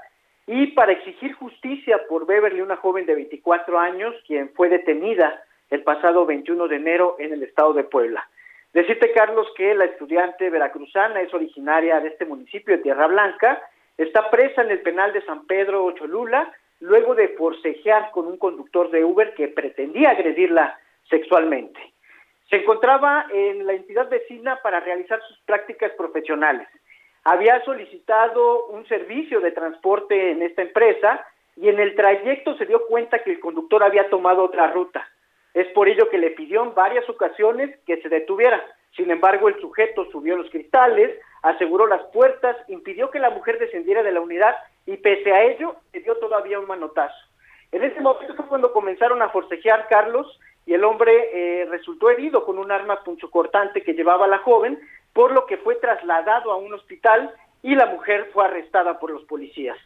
[0.48, 5.84] y para exigir justicia por Beverly, una joven de 24 años, quien fue detenida el
[5.84, 8.28] pasado 21 de enero en el estado de Puebla.
[8.74, 13.62] Decirte, Carlos, que la estudiante veracruzana es originaria de este municipio de Tierra Blanca,
[13.98, 18.90] está presa en el penal de San Pedro Cholula, luego de forcejear con un conductor
[18.92, 20.78] de Uber que pretendía agredirla
[21.10, 21.80] sexualmente.
[22.50, 26.68] Se encontraba en la entidad vecina para realizar sus prácticas profesionales.
[27.24, 32.86] Había solicitado un servicio de transporte en esta empresa y en el trayecto se dio
[32.88, 35.08] cuenta que el conductor había tomado otra ruta.
[35.54, 38.64] Es por ello que le pidió en varias ocasiones que se detuviera.
[38.96, 44.04] Sin embargo, el sujeto subió los cristales, aseguró las puertas, impidió que la mujer descendiera
[44.04, 47.16] de la unidad y pese a ello le dio todavía un manotazo.
[47.72, 52.46] En ese momento fue cuando comenzaron a forcejear Carlos y el hombre eh, resultó herido
[52.46, 54.80] con un arma punzocortante que llevaba la joven,
[55.14, 59.24] por lo que fue trasladado a un hospital y la mujer fue arrestada por los
[59.24, 59.78] policías.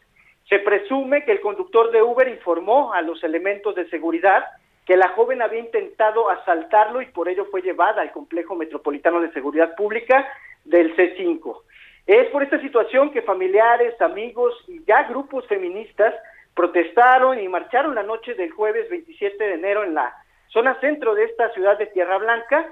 [0.49, 4.45] Se presume que el conductor de Uber informó a los elementos de seguridad
[4.85, 9.31] que la joven había intentado asaltarlo y por ello fue llevada al complejo metropolitano de
[9.31, 10.27] seguridad pública
[10.63, 11.61] del C5.
[12.05, 16.13] Es por esta situación que familiares, amigos y ya grupos feministas
[16.53, 20.15] protestaron y marcharon la noche del jueves 27 de enero en la
[20.55, 22.65] zona centro de esta ciudad de Tierra Blanca,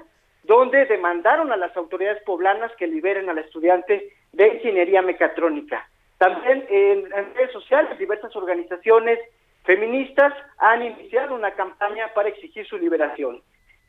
[0.44, 5.86] donde demandaron a las autoridades poblanas que liberen a la estudiante de ingeniería mecatrónica.
[6.16, 9.18] También en, redes sociales diversas organizaciones
[9.64, 13.42] feministas han iniciado una campaña para exigir su liberación.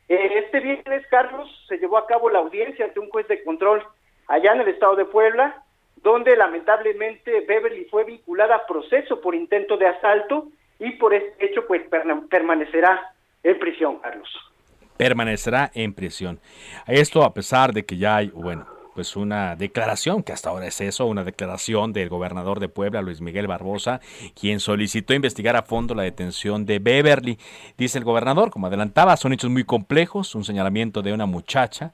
[0.09, 3.81] Eh, este viernes, Carlos, se llevó a cabo la audiencia ante un juez de control
[4.27, 5.63] allá en el estado de Puebla,
[6.03, 11.65] donde lamentablemente Beverly fue vinculada a proceso por intento de asalto y por este hecho
[11.65, 11.81] pues
[12.29, 13.14] permanecerá
[13.45, 14.29] en prisión, Carlos.
[14.97, 16.39] Permanecerá en prisión.
[16.87, 20.79] Esto a pesar de que ya hay, bueno, pues una declaración, que hasta ahora es
[20.79, 23.99] eso, una declaración del gobernador de Puebla, Luis Miguel Barbosa,
[24.39, 27.37] quien solicitó investigar a fondo la detención de Beverly.
[27.77, 31.93] Dice el gobernador, como adelantaba, son hechos muy complejos, un señalamiento de una muchacha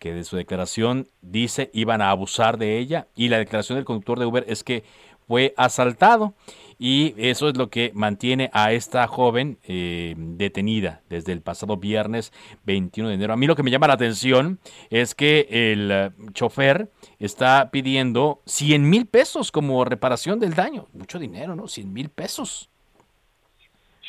[0.00, 4.18] que de su declaración dice iban a abusar de ella y la declaración del conductor
[4.18, 4.82] de Uber es que
[5.28, 6.34] fue asaltado
[6.82, 12.32] y eso es lo que mantiene a esta joven eh, detenida desde el pasado viernes
[12.64, 13.34] 21 de enero.
[13.34, 16.88] A mí lo que me llama la atención es que el eh, chofer
[17.18, 20.86] está pidiendo 100 mil pesos como reparación del daño.
[20.94, 21.68] Mucho dinero, ¿no?
[21.68, 22.70] 100 mil pesos.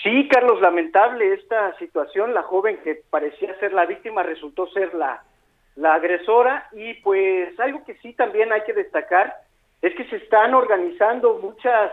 [0.02, 2.34] Sí, Carlos, lamentable esta situación.
[2.34, 5.22] La joven que parecía ser la víctima resultó ser la,
[5.76, 9.36] la agresora y pues algo que sí también hay que destacar
[9.82, 11.92] es que se están organizando muchas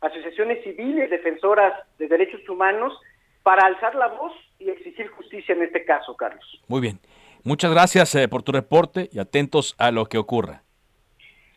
[0.00, 2.92] asociaciones civiles defensoras de derechos humanos
[3.42, 6.44] para alzar la voz y exigir justicia en este caso, Carlos.
[6.68, 7.00] Muy bien.
[7.44, 10.62] Muchas gracias eh, por tu reporte y atentos a lo que ocurra.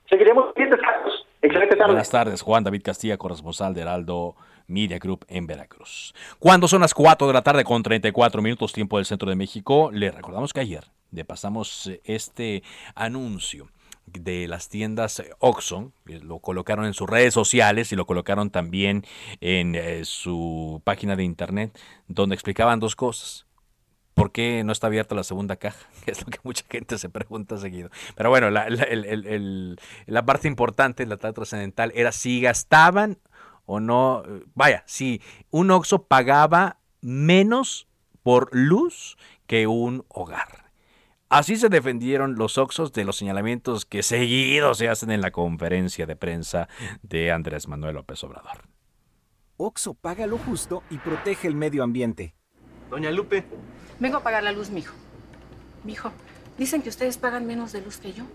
[0.10, 1.28] Seguiremos viendo, Carlos.
[1.42, 1.92] Excelente tarde.
[1.92, 4.36] Buenas tardes, Juan David Castilla, corresponsal de Heraldo
[4.68, 6.14] Media Group en Veracruz.
[6.40, 9.90] Cuando son las 4 de la tarde con 34 minutos tiempo del centro de México,
[9.92, 12.64] le recordamos que ayer le pasamos eh, este
[12.96, 13.70] anuncio
[14.14, 19.06] de las tiendas Oxxo, lo colocaron en sus redes sociales y lo colocaron también
[19.40, 23.46] en eh, su página de internet, donde explicaban dos cosas.
[24.14, 25.88] ¿Por qué no está abierta la segunda caja?
[26.06, 27.90] Es lo que mucha gente se pregunta seguido.
[28.16, 28.68] Pero bueno, la,
[30.06, 33.18] la parte importante, la parte trascendental, era si gastaban
[33.66, 34.24] o no.
[34.54, 37.88] Vaya, si un Oxxo pagaba menos
[38.24, 40.61] por luz que un hogar.
[41.32, 46.06] Así se defendieron los Oxos de los señalamientos que seguidos se hacen en la conferencia
[46.06, 46.68] de prensa
[47.04, 48.68] de Andrés Manuel López Obrador.
[49.56, 52.36] Oxo paga lo justo y protege el medio ambiente.
[52.90, 53.46] Doña Lupe.
[53.98, 54.94] Vengo a pagar la luz, mijo.
[55.86, 56.12] Mijo,
[56.58, 58.26] dicen que ustedes pagan menos de luz que yo.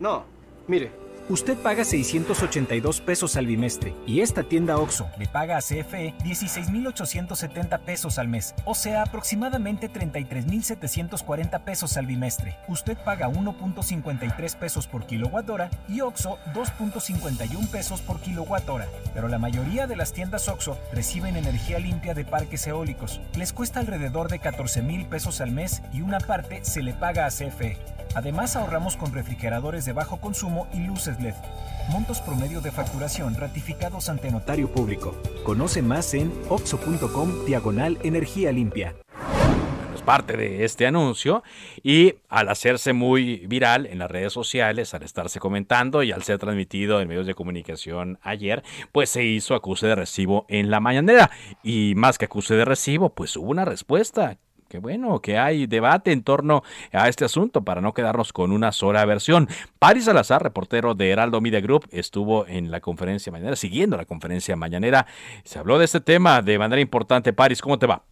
[0.00, 0.24] No,
[0.66, 0.92] mire,
[1.28, 7.78] Usted paga 682 pesos al bimestre y esta tienda OXO le paga a CFE 16,870
[7.78, 12.56] pesos al mes, o sea, aproximadamente 33,740 pesos al bimestre.
[12.68, 18.86] Usted paga 1.53 pesos por kilowatt hora y OXO 2.51 pesos por kilowatt hora.
[19.12, 23.20] Pero la mayoría de las tiendas OXO reciben energía limpia de parques eólicos.
[23.36, 27.26] Les cuesta alrededor de 14 mil pesos al mes y una parte se le paga
[27.26, 27.96] a CFE.
[28.14, 31.34] Además ahorramos con refrigeradores de bajo consumo y luces LED.
[31.90, 35.14] Montos promedio de facturación ratificados ante notario público.
[35.44, 38.94] Conoce más en oxo.com diagonal energía limpia
[39.96, 41.42] es parte de este anuncio
[41.82, 46.38] y al hacerse muy viral en las redes sociales, al estarse comentando y al ser
[46.38, 51.30] transmitido en medios de comunicación ayer, pues se hizo acuse de recibo en la mañanera
[51.62, 56.10] y más que acuse de recibo, pues hubo una respuesta Qué bueno que hay debate
[56.10, 59.48] en torno a este asunto para no quedarnos con una sola versión.
[59.78, 64.56] Paris Salazar, reportero de Heraldo Media Group, estuvo en la conferencia mañanera, siguiendo la conferencia
[64.56, 65.06] mañanera.
[65.44, 67.32] Se habló de este tema de manera importante.
[67.32, 68.02] Paris, ¿cómo te va?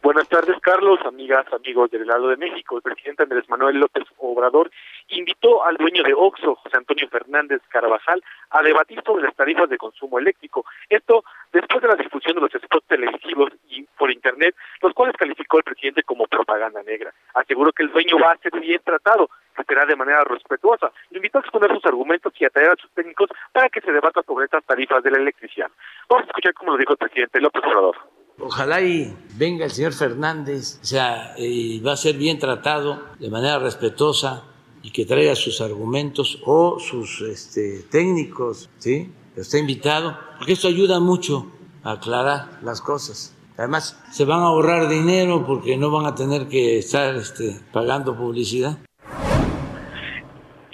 [0.00, 2.76] Buenas tardes, Carlos, amigas, amigos del lado de México.
[2.76, 4.70] El presidente Andrés Manuel López Obrador
[5.08, 9.76] invitó al dueño de Oxo, José Antonio Fernández Carvajal, a debatir sobre las tarifas de
[9.76, 10.64] consumo eléctrico.
[10.88, 15.58] Esto después de la difusión de los spots televisivos y por Internet, los cuales calificó
[15.58, 17.12] el presidente como propaganda negra.
[17.34, 20.92] Aseguró que el dueño va a ser bien tratado, que será de manera respetuosa.
[21.10, 23.90] Le invitó a exponer sus argumentos y a traer a sus técnicos para que se
[23.90, 25.70] debata sobre estas tarifas de la electricidad.
[26.08, 28.17] Vamos a escuchar cómo lo dijo el presidente López Obrador.
[28.40, 33.30] Ojalá y venga el señor Fernández, o sea, y va a ser bien tratado de
[33.30, 34.44] manera respetuosa
[34.82, 39.12] y que traiga sus argumentos o sus este, técnicos, ¿sí?
[39.36, 41.50] Está invitado, porque esto ayuda mucho
[41.82, 43.34] a aclarar las cosas.
[43.56, 48.16] Además, se van a ahorrar dinero porque no van a tener que estar este, pagando
[48.16, 48.78] publicidad.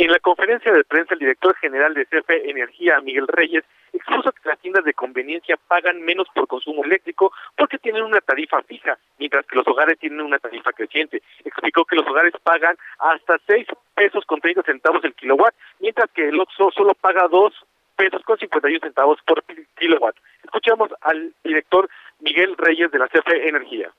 [0.05, 4.50] En la conferencia de prensa, el director general de CFE Energía, Miguel Reyes, expuso que
[4.50, 9.46] las tiendas de conveniencia pagan menos por consumo eléctrico porque tienen una tarifa fija, mientras
[9.46, 11.22] que los hogares tienen una tarifa creciente.
[11.42, 16.28] Explicó que los hogares pagan hasta 6 pesos con 30 centavos el kilowatt, mientras que
[16.28, 17.55] el OXXO solo paga 2
[17.96, 19.42] pesos con 51 centavos por
[19.78, 20.16] kilowatt.
[20.42, 21.88] Escuchamos al director
[22.20, 23.90] Miguel Reyes de la CFE Energía.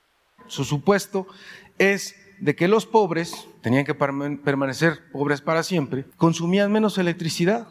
[0.45, 1.25] Su supuesto
[1.79, 7.67] es de que los pobres tenían que permanecer pobres para siempre, consumían menos electricidad.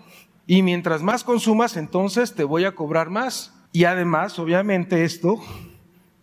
[0.47, 3.55] Y mientras más consumas, entonces te voy a cobrar más.
[3.73, 5.41] Y además, obviamente, esto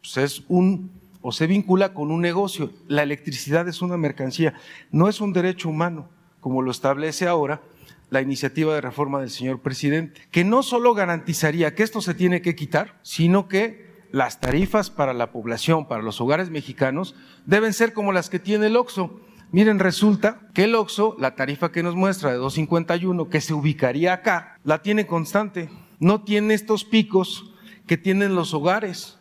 [0.02, 2.72] pues, es un o se vincula con un negocio.
[2.88, 4.54] La electricidad es una mercancía,
[4.92, 7.62] no es un derecho humano, como lo establece ahora
[8.10, 12.42] la iniciativa de reforma del señor presidente, que no solo garantizaría que esto se tiene
[12.42, 17.94] que quitar, sino que las tarifas para la población, para los hogares mexicanos, deben ser
[17.94, 19.20] como las que tiene el OXO.
[19.52, 24.14] Miren, resulta que el OXO, la tarifa que nos muestra de 251, que se ubicaría
[24.14, 25.70] acá, la tiene constante.
[26.00, 27.54] No tiene estos picos
[27.88, 29.20] que tienen los hogares.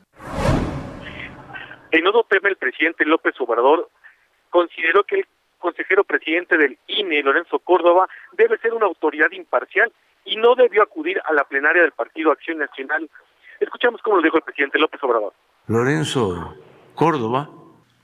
[1.90, 3.90] En otro tema, el presidente López Obrador
[4.50, 5.26] consideró que el
[5.58, 9.92] consejero presidente del INE, Lorenzo Córdoba, debe ser una autoridad imparcial
[10.24, 13.10] y no debió acudir a la plenaria del Partido Acción Nacional
[13.60, 15.34] Escuchamos cómo lo dijo el presidente López Obrador.
[15.66, 16.54] Lorenzo
[16.94, 17.50] Córdoba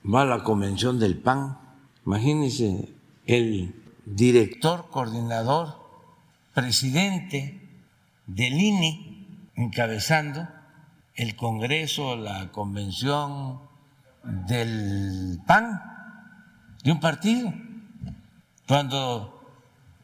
[0.05, 1.57] va a la convención del PAN.
[2.05, 2.93] Imagínense,
[3.25, 3.73] el
[4.05, 5.75] director, coordinador,
[6.53, 7.59] presidente
[8.27, 10.47] del INE, encabezando
[11.15, 13.59] el Congreso, la convención
[14.23, 15.81] del PAN,
[16.83, 17.51] de un partido,
[18.67, 19.43] cuando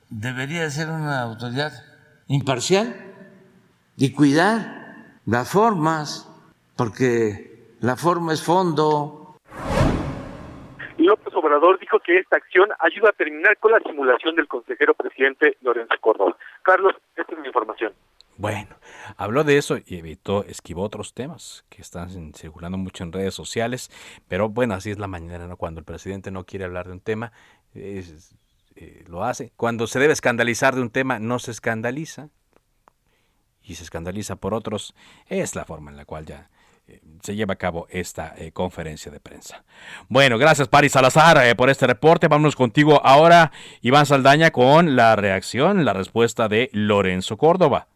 [0.09, 1.71] debería ser una autoridad
[2.27, 2.95] imparcial
[3.97, 4.82] y cuidar
[5.25, 6.29] las formas,
[6.75, 9.37] porque la forma es fondo.
[10.97, 15.57] López Obrador dijo que esta acción ayuda a terminar con la simulación del consejero presidente
[15.61, 16.37] Lorenzo Córdoba.
[16.61, 17.93] Carlos, esta es mi información.
[18.37, 18.75] Bueno,
[19.17, 23.91] habló de eso y evitó, esquivó otros temas que están circulando mucho en redes sociales,
[24.27, 25.55] pero bueno, así es la mañana, ¿no?
[25.55, 27.31] Cuando el presidente no quiere hablar de un tema,
[27.75, 28.03] eh,
[29.07, 29.51] lo hace.
[29.55, 32.29] Cuando se debe escandalizar de un tema, no se escandaliza,
[33.63, 34.95] y se escandaliza por otros,
[35.27, 36.49] es la forma en la cual ya
[36.87, 39.63] eh, se lleva a cabo esta eh, conferencia de prensa.
[40.09, 42.27] Bueno, gracias Paris Salazar eh, por este reporte.
[42.27, 43.51] Vámonos contigo ahora,
[43.81, 47.87] Iván Saldaña, con la reacción, la respuesta de Lorenzo Córdoba.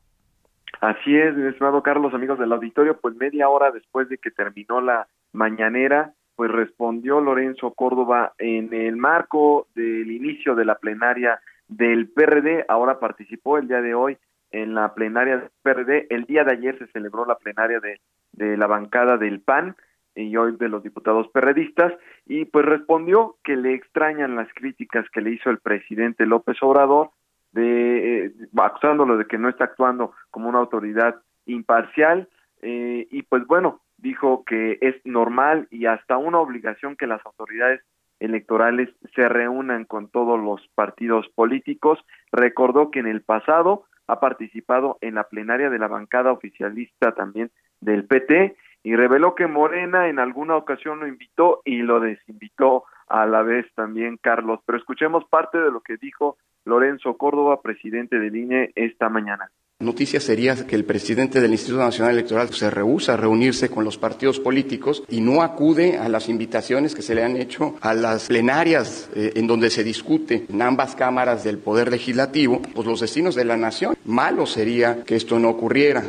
[0.80, 5.07] Así es, estimado Carlos, amigos del auditorio, pues media hora después de que terminó la
[5.34, 12.65] mañanera, pues respondió Lorenzo Córdoba en el marco del inicio de la plenaria del PRD,
[12.70, 14.18] ahora participó el día de hoy
[14.51, 16.07] en la plenaria del PRD.
[16.09, 19.75] El día de ayer se celebró la plenaria de, la bancada del PAN
[20.15, 21.93] y hoy de los diputados perredistas
[22.25, 27.11] y pues respondió que le extrañan las críticas que le hizo el presidente López Obrador
[27.51, 32.29] de eh, acusándolo de que no está actuando como una autoridad imparcial.
[32.61, 37.81] Eh, y pues bueno dijo que es normal y hasta una obligación que las autoridades
[38.19, 41.99] electorales se reúnan con todos los partidos políticos.
[42.31, 47.51] Recordó que en el pasado ha participado en la plenaria de la bancada oficialista también
[47.81, 53.25] del PT y reveló que Morena en alguna ocasión lo invitó y lo desinvitó a
[53.25, 54.59] la vez también Carlos.
[54.65, 59.49] Pero escuchemos parte de lo que dijo Lorenzo Córdoba, presidente del INE, esta mañana.
[59.80, 63.99] Noticia sería que el presidente del Instituto Nacional Electoral se rehúsa a reunirse con los
[63.99, 68.28] partidos políticos y no acude a las invitaciones que se le han hecho a las
[68.28, 73.36] plenarias eh, en donde se discute en ambas cámaras del Poder Legislativo, pues los destinos
[73.36, 73.93] de la nación.
[74.03, 76.01] Malo sería que esto no ocurriera.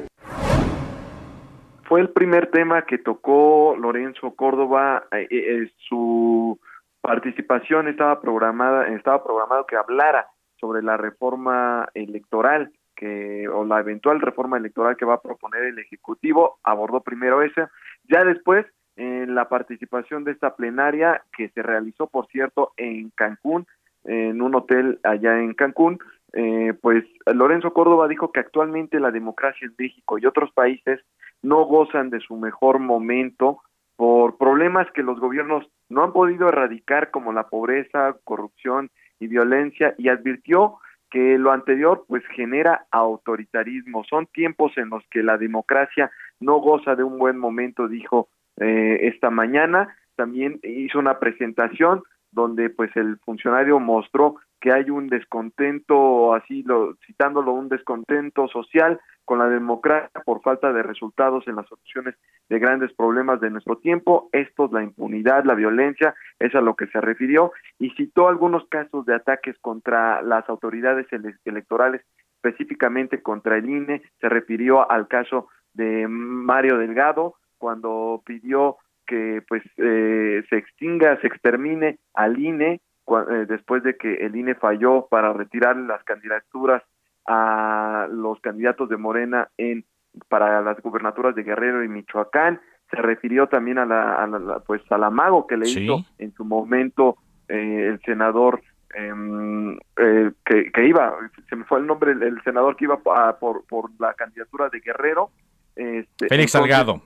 [1.85, 5.05] Fue el primer tema que tocó Lorenzo Córdoba.
[5.13, 6.59] Eh, eh, su
[7.03, 10.27] participación estaba programada, estaba programado que hablara
[10.59, 15.79] sobre la reforma electoral que o la eventual reforma electoral que va a proponer el
[15.79, 17.71] ejecutivo abordó primero esa,
[18.09, 23.67] ya después en la participación de esta plenaria que se realizó por cierto en Cancún
[24.05, 26.01] en un hotel allá en Cancún
[26.33, 31.01] eh, pues Lorenzo Córdoba dijo que actualmente la democracia en México y otros países
[31.41, 33.61] no gozan de su mejor momento
[33.97, 38.91] por problemas que los gobiernos no han podido erradicar como la pobreza, corrupción
[39.21, 40.79] y violencia y advirtió
[41.11, 44.05] que lo anterior pues genera autoritarismo.
[44.05, 48.29] Son tiempos en los que la democracia no goza de un buen momento, dijo
[48.59, 49.97] eh, esta mañana.
[50.17, 52.03] También hizo una presentación
[52.39, 59.01] donde pues el funcionario mostró que hay un descontento, así lo, citándolo, un descontento social
[59.25, 62.15] con la democracia por falta de resultados en las soluciones
[62.49, 64.29] de grandes problemas de nuestro tiempo.
[64.33, 68.67] Esto es la impunidad, la violencia, es a lo que se refirió y citó algunos
[68.69, 71.07] casos de ataques contra las autoridades
[71.45, 72.03] electorales,
[72.37, 74.03] específicamente contra el INE.
[74.21, 78.77] Se refirió al caso de Mario Delgado cuando pidió
[79.09, 84.55] que pues eh, se extinga, se extermine al INE eh, después de que el INE
[84.55, 86.83] falló para retirar las candidaturas
[87.27, 89.85] a los candidatos de Morena en
[90.29, 92.61] para las gubernaturas de Guerrero y Michoacán.
[92.91, 97.17] Se refirió también a la, pues al amago que le hizo en su momento
[97.49, 98.63] eh, el senador
[98.95, 101.15] em, eh, que, que, iba
[101.49, 102.99] se me fue el nombre el, senador que iba
[103.39, 105.31] por por la candidatura de Guerrero
[105.77, 107.03] este, Félix Salgado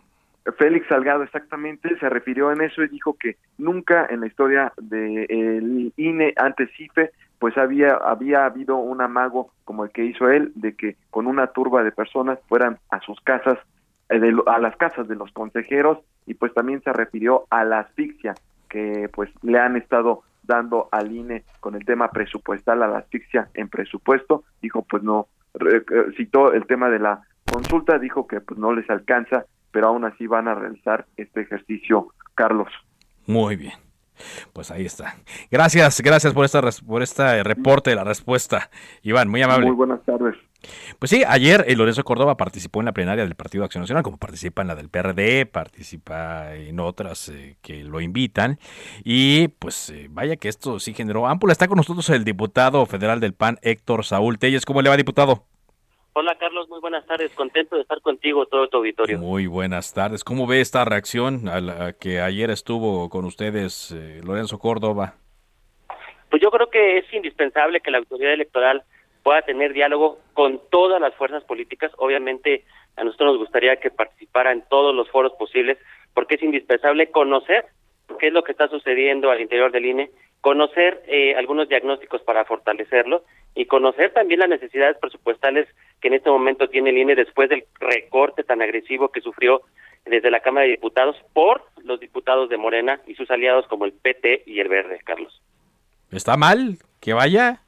[0.59, 5.93] Félix Salgado exactamente se refirió en eso y dijo que nunca en la historia del
[5.97, 10.75] INE antes CIFE pues había había habido un amago como el que hizo él de
[10.75, 13.59] que con una turba de personas fueran a sus casas
[14.09, 18.35] eh, a las casas de los consejeros y pues también se refirió a la asfixia
[18.69, 23.49] que pues le han estado dando al INE con el tema presupuestal a la asfixia
[23.55, 24.45] en presupuesto.
[24.61, 25.29] Dijo pues no
[25.61, 25.85] eh,
[26.17, 27.23] citó el tema de la
[27.53, 32.09] consulta dijo que pues no les alcanza pero aún así van a realizar este ejercicio,
[32.35, 32.69] Carlos.
[33.27, 33.75] Muy bien.
[34.53, 35.17] Pues ahí está.
[35.51, 38.71] Gracias, gracias por esta por este reporte de la respuesta,
[39.03, 39.67] Iván, muy amable.
[39.67, 40.37] Muy buenas tardes.
[40.99, 44.19] Pues sí, ayer el Lorenzo Córdoba participó en la plenaria del Partido Acción Nacional, como
[44.19, 48.59] participa en la del PRD, participa en otras eh, que lo invitan.
[49.03, 51.53] Y pues eh, vaya que esto sí generó ámpula.
[51.53, 54.65] Está con nosotros el diputado federal del PAN, Héctor Saúl Telles.
[54.65, 55.47] ¿Cómo le va, diputado?
[56.15, 57.33] Hola Carlos, muy buenas tardes.
[57.33, 59.19] Contento de estar contigo, todo tu auditorio.
[59.19, 60.25] Muy buenas tardes.
[60.25, 65.15] ¿Cómo ve esta reacción a la que ayer estuvo con ustedes eh, Lorenzo Córdoba?
[66.29, 68.83] Pues yo creo que es indispensable que la autoridad electoral
[69.23, 71.91] pueda tener diálogo con todas las fuerzas políticas.
[71.97, 72.65] Obviamente
[72.97, 75.79] a nosotros nos gustaría que participara en todos los foros posibles
[76.13, 77.65] porque es indispensable conocer
[78.19, 80.11] qué es lo que está sucediendo al interior del INE,
[80.43, 83.25] conocer eh, algunos diagnósticos para fortalecerlo
[83.55, 85.69] y conocer también las necesidades presupuestales
[86.01, 89.63] que en este momento tiene el INE después del recorte tan agresivo que sufrió
[90.05, 93.93] desde la Cámara de Diputados por los diputados de Morena y sus aliados como el
[93.93, 95.41] PT y el Verde, Carlos.
[96.11, 97.61] ¿Está mal que vaya?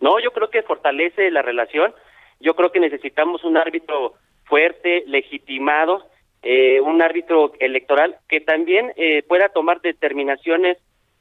[0.00, 1.94] No, yo creo que fortalece la relación.
[2.38, 4.14] Yo creo que necesitamos un árbitro
[4.44, 6.04] fuerte, legitimado,
[6.42, 10.76] eh, un árbitro electoral que también eh, pueda tomar determinaciones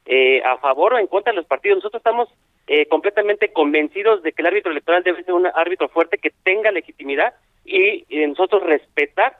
[0.06, 1.78] eh, a favor o en contra de los partidos.
[1.78, 2.30] Nosotros estamos
[2.68, 6.72] eh, completamente convencidos de que el árbitro electoral debe ser un árbitro fuerte que tenga
[6.72, 7.34] legitimidad
[7.66, 9.38] y, nosotros respetar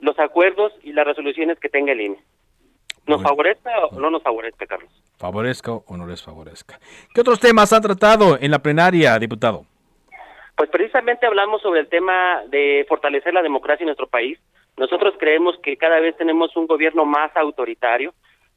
[0.00, 2.18] los acuerdos y las resoluciones que tenga el INE.
[3.06, 4.90] ¿Nos favorezca o no nos favorezca, Carlos?
[5.18, 6.78] Favorezca o no les favorezca.
[7.14, 9.64] ¿Qué otros temas han tratado en la plenaria, diputado?
[10.56, 14.38] Pues precisamente hablamos sobre el tema de fortalecer la democracia en nuestro país.
[14.76, 18.14] Nosotros creemos que cada vez tenemos un gobierno más autoritario.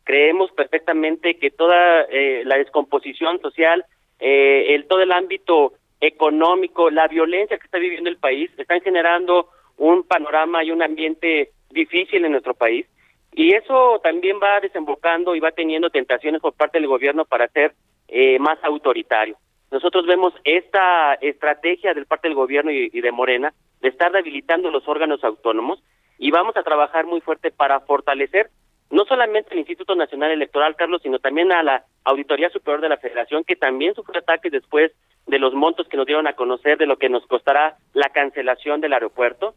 [0.07, 3.83] Creemos perfectamente que toda eh, la descomposición social
[4.19, 9.49] eh, el, todo el ámbito económico, la violencia que está viviendo el país, están generando
[9.75, 12.87] un panorama y un ambiente difícil en nuestro país.
[13.33, 17.73] Y eso también va desembocando y va teniendo tentaciones por parte del gobierno para ser
[18.07, 19.35] eh, más autoritario.
[19.71, 24.71] Nosotros vemos esta estrategia del parte del gobierno y, y de Morena de estar debilitando
[24.71, 25.83] los órganos autónomos
[26.17, 28.49] y vamos a trabajar muy fuerte para fortalecer
[28.89, 32.97] no solamente el Instituto Nacional Electoral, Carlos, sino también a la Auditoría Superior de la
[32.97, 34.91] Federación, que también sufrió ataques después
[35.25, 38.79] de los montos que nos dieron a conocer de lo que nos costará la cancelación
[38.79, 39.55] del aeropuerto.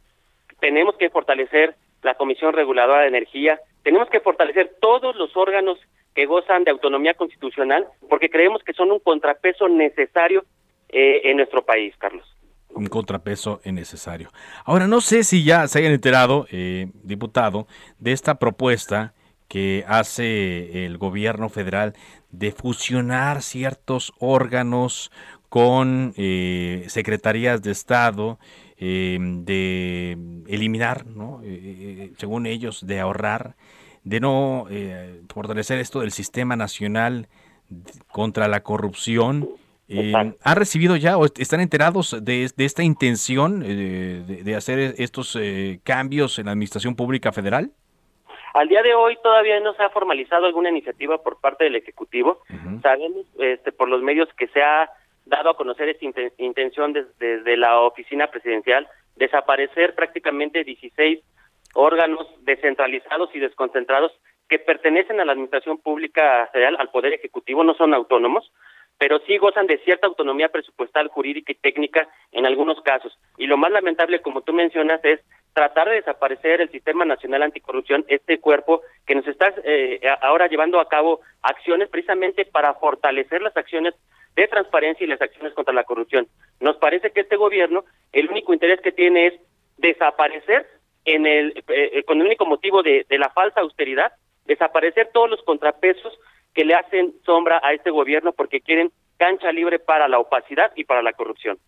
[0.59, 5.78] Tenemos que fortalecer la Comisión Reguladora de Energía, tenemos que fortalecer todos los órganos
[6.14, 10.45] que gozan de autonomía constitucional, porque creemos que son un contrapeso necesario
[10.89, 12.26] eh, en nuestro país, Carlos
[12.72, 14.31] un contrapeso necesario.
[14.64, 17.66] Ahora, no sé si ya se hayan enterado, eh, diputado,
[17.99, 19.12] de esta propuesta
[19.51, 21.94] que hace el gobierno federal
[22.30, 25.11] de fusionar ciertos órganos
[25.48, 28.38] con eh, secretarías de Estado,
[28.76, 30.12] eh, de
[30.46, 31.40] eliminar, ¿no?
[31.42, 33.57] Eh, según ellos, de ahorrar,
[34.05, 34.66] de no
[35.28, 37.28] fortalecer esto del sistema nacional
[38.12, 39.48] contra la corrupción.
[39.88, 45.36] ¿Han recibido ya o están enterados de, esta intención de, de, hacer estos
[45.82, 47.72] cambios en la Administración Pública Federal?
[48.55, 52.40] Al día de hoy todavía no se ha formalizado alguna iniciativa por parte del Ejecutivo.
[52.82, 54.90] Sabemos este, por los medios que se ha
[55.26, 56.07] dado a conocer esta
[56.38, 61.20] intención desde, la oficina presidencial, desaparecer prácticamente 16
[61.74, 64.12] órganos descentralizados y desconcentrados
[64.48, 68.51] que pertenecen a la Administración Pública Federal, al Poder Ejecutivo, no son autónomos,
[69.01, 73.18] pero sí gozan de cierta autonomía presupuestal, jurídica y técnica en algunos casos.
[73.38, 75.20] Y lo más lamentable, como tú mencionas, es
[75.55, 80.78] tratar de desaparecer el Sistema Nacional Anticorrupción, este cuerpo que nos está eh, ahora llevando
[80.80, 83.94] a cabo acciones precisamente para fortalecer las acciones
[84.36, 86.28] de transparencia y las acciones contra la corrupción.
[86.61, 89.34] Nos parece que este gobierno, el único interés que tiene es
[89.78, 90.66] desaparecer
[91.07, 94.12] en el, eh, eh, con el único motivo de, de la falsa austeridad,
[94.44, 96.18] desaparecer todos los contrapesos
[96.55, 100.84] que le hacen sombra a este gobierno porque quieren cancha libre para la opacidad y
[100.84, 101.59] para la corrupción.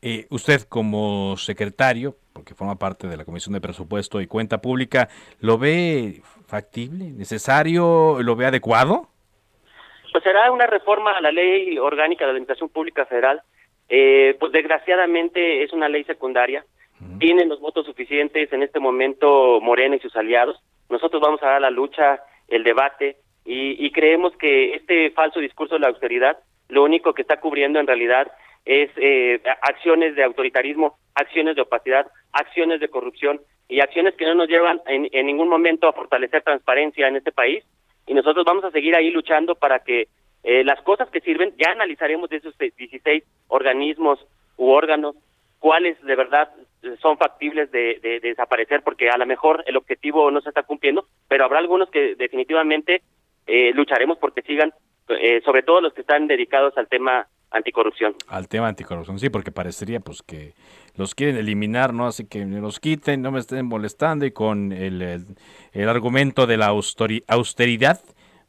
[0.00, 5.08] Eh, usted como secretario, porque forma parte de la Comisión de Presupuesto y Cuenta Pública,
[5.40, 9.08] ¿lo ve factible, necesario, lo ve adecuado?
[10.12, 13.42] Pues será una reforma a la ley orgánica de la Administración Pública Federal.
[13.88, 16.64] Eh, pues desgraciadamente es una ley secundaria.
[17.20, 20.60] Tienen los votos suficientes en este momento Morena y sus aliados.
[20.88, 23.18] Nosotros vamos a dar la lucha, el debate,
[23.48, 26.38] y, y creemos que este falso discurso de la austeridad
[26.68, 28.30] lo único que está cubriendo en realidad
[28.66, 34.34] es eh, acciones de autoritarismo, acciones de opacidad, acciones de corrupción y acciones que no
[34.34, 37.64] nos llevan en, en, ningún momento a fortalecer transparencia en este país.
[38.06, 40.08] Y nosotros vamos a seguir ahí luchando para que
[40.44, 44.18] eh, las cosas que sirven, ya analizaremos de esos 16 organismos
[44.58, 45.16] u órganos
[45.58, 46.50] cuáles de verdad
[47.00, 50.62] son factibles de, de, de desaparecer, porque a lo mejor el objetivo no se está
[50.62, 53.02] cumpliendo, pero habrá algunos que definitivamente
[53.48, 54.72] eh, lucharemos porque sigan,
[55.08, 58.14] eh, sobre todo los que están dedicados al tema anticorrupción.
[58.28, 60.52] Al tema anticorrupción, sí, porque parecería pues que
[60.96, 62.06] los quieren eliminar, ¿no?
[62.06, 65.26] Así que los quiten, no me estén molestando y con el, el,
[65.72, 68.00] el argumento de la austeridad,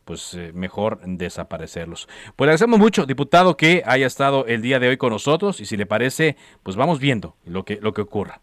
[0.04, 2.08] pues eh, mejor desaparecerlos.
[2.36, 5.66] Pues le agradecemos mucho, diputado, que haya estado el día de hoy con nosotros y
[5.66, 8.42] si le parece, pues vamos viendo lo que, lo que ocurra.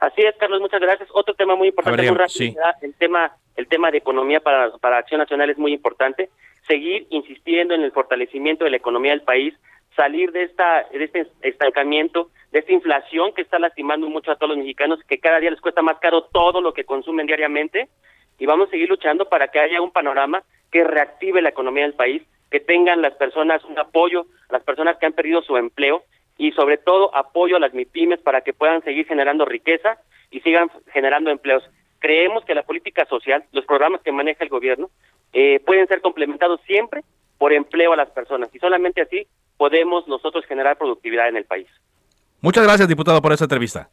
[0.00, 1.08] Así es, Carlos, muchas gracias.
[1.12, 2.56] Otro tema muy importante, ver, muy rápido, sí.
[2.80, 6.30] el tema el tema de economía para, para Acción Nacional es muy importante.
[6.66, 9.54] Seguir insistiendo en el fortalecimiento de la economía del país,
[9.94, 14.50] salir de esta de este estancamiento, de esta inflación que está lastimando mucho a todos
[14.50, 17.88] los mexicanos, que cada día les cuesta más caro todo lo que consumen diariamente,
[18.38, 20.42] y vamos a seguir luchando para que haya un panorama
[20.72, 25.04] que reactive la economía del país, que tengan las personas un apoyo, las personas que
[25.04, 26.04] han perdido su empleo
[26.38, 29.98] y sobre todo apoyo a las MIPIMES para que puedan seguir generando riqueza
[30.30, 31.62] y sigan generando empleos.
[31.98, 34.90] Creemos que la política social, los programas que maneja el gobierno,
[35.32, 37.02] eh, pueden ser complementados siempre
[37.38, 39.26] por empleo a las personas y solamente así
[39.56, 41.68] podemos nosotros generar productividad en el país.
[42.40, 43.90] Muchas gracias, diputado, por esta entrevista.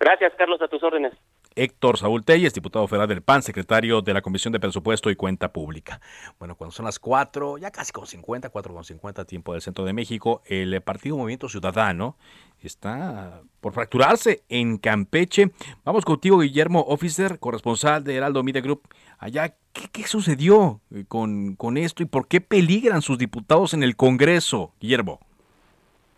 [0.00, 1.12] Gracias, Carlos, a tus órdenes.
[1.56, 5.52] Héctor Saúl Telles, diputado federal del PAN, secretario de la Comisión de Presupuesto y Cuenta
[5.52, 6.00] Pública.
[6.38, 9.84] Bueno, cuando son las 4, ya casi con 50, 4 con 50, tiempo del centro
[9.84, 12.16] de México, el Partido Movimiento Ciudadano
[12.62, 15.50] está por fracturarse en Campeche.
[15.84, 18.82] Vamos contigo, Guillermo Officer, corresponsal de Heraldo Media Group.
[19.18, 23.96] Allá, ¿qué, qué sucedió con, con esto y por qué peligran sus diputados en el
[23.96, 25.20] Congreso, Guillermo?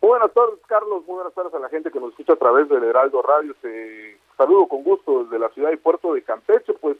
[0.00, 1.02] Buenas tardes, Carlos.
[1.06, 3.54] Muy buenas tardes a la gente que nos escucha a través del Heraldo Radio.
[4.36, 6.72] Saludo con gusto desde la ciudad y puerto de Campeche.
[6.74, 6.96] Pues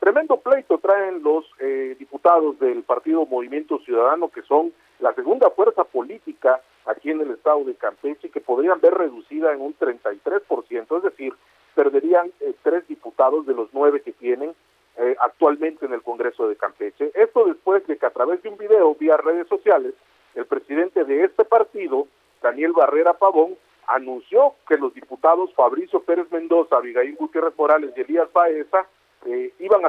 [0.00, 5.84] tremendo pleito traen los eh, diputados del partido Movimiento Ciudadano, que son la segunda fuerza
[5.84, 11.02] política aquí en el estado de Campeche, que podrían ver reducida en un 33%, es
[11.02, 11.34] decir,
[11.74, 14.54] perderían eh, tres diputados de los nueve que tienen
[14.96, 17.12] eh, actualmente en el Congreso de Campeche.
[17.14, 19.94] Esto después de que a través de un video vía redes sociales,
[20.34, 22.08] el presidente de este partido,
[22.42, 23.56] Daniel Barrera Pavón,
[23.88, 28.86] anunció que los diputados Fabricio Pérez Mendoza, Abigail Gutiérrez Morales y Elías Baeza
[29.26, 29.88] eh, iban a...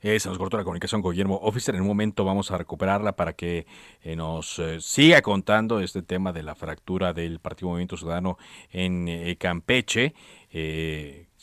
[0.00, 1.74] Eh, se nos cortó la comunicación con Guillermo Officer.
[1.74, 3.66] En un momento vamos a recuperarla para que
[4.02, 8.36] eh, nos eh, siga contando este tema de la fractura del Partido Movimiento Ciudadano
[8.70, 10.12] en eh, Campeche,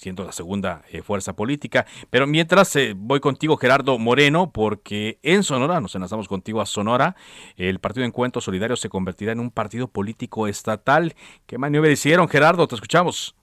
[0.02, 1.86] siendo la segunda fuerza política.
[2.10, 7.16] Pero mientras voy contigo, Gerardo Moreno, porque en Sonora, nos enlazamos contigo a Sonora,
[7.56, 11.14] el Partido Encuentro Solidario se convertirá en un partido político estatal.
[11.46, 12.68] ¿Qué maniobra hicieron, Gerardo?
[12.68, 13.36] Te escuchamos.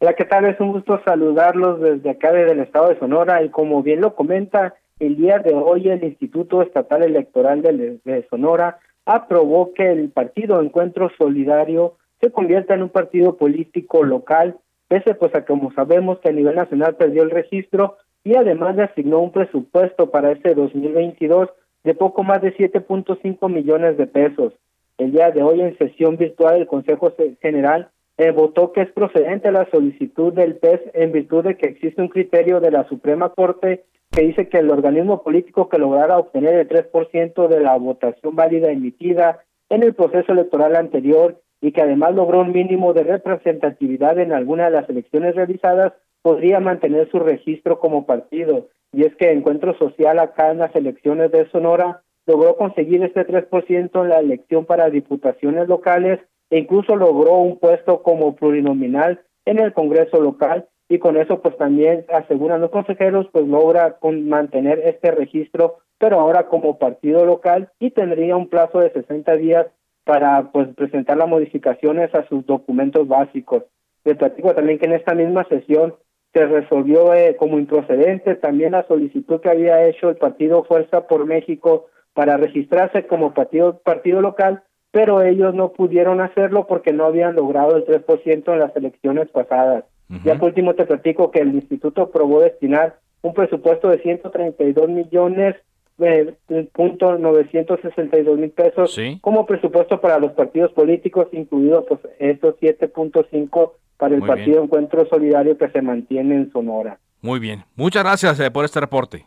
[0.00, 0.46] Hola, ¿qué tal?
[0.46, 3.42] Es un gusto saludarlos desde acá, desde el estado de Sonora.
[3.42, 8.26] Y como bien lo comenta, el día de hoy el Instituto Estatal Electoral de, de
[8.30, 14.56] Sonora aprobó que el Partido Encuentro Solidario se convierta en un partido político local,
[14.94, 18.84] pese pues a como sabemos que a nivel nacional perdió el registro y además le
[18.84, 21.48] asignó un presupuesto para este 2022
[21.82, 24.52] de poco más de 7.5 millones de pesos.
[24.96, 27.88] El día de hoy en sesión virtual el Consejo General
[28.18, 32.08] eh, votó que es procedente la solicitud del PES en virtud de que existe un
[32.08, 33.82] criterio de la Suprema Corte
[34.12, 38.70] que dice que el organismo político que lograra obtener el 3% de la votación válida
[38.70, 39.40] emitida
[39.70, 44.66] en el proceso electoral anterior y que además logró un mínimo de representatividad en alguna
[44.66, 48.68] de las elecciones realizadas podría mantener su registro como partido.
[48.92, 54.02] Y es que Encuentro Social acá en las elecciones de Sonora logró conseguir este 3%
[54.02, 59.72] en la elección para diputaciones locales e incluso logró un puesto como plurinominal en el
[59.72, 65.12] Congreso local y con eso pues también aseguran los consejeros pues logra con mantener este
[65.12, 69.66] registro pero ahora como partido local y tendría un plazo de 60 días
[70.04, 73.64] para pues presentar las modificaciones a sus documentos básicos.
[74.04, 75.94] Les platico también que en esta misma sesión
[76.32, 81.24] se resolvió eh, como improcedente también la solicitud que había hecho el partido Fuerza por
[81.26, 87.34] México para registrarse como partido partido local, pero ellos no pudieron hacerlo porque no habían
[87.34, 89.84] logrado el 3% en las elecciones pasadas.
[90.24, 95.56] Ya por último te platico que el instituto aprobó destinar un presupuesto de 132 millones
[95.98, 96.34] eh,
[96.72, 104.14] punto 962 mil pesos como presupuesto para los partidos políticos, incluidos pues, estos 7.5 para
[104.14, 106.98] el Partido Encuentro Solidario que se mantiene en Sonora.
[107.22, 107.64] Muy bien.
[107.76, 109.26] Muchas gracias eh, por este reporte.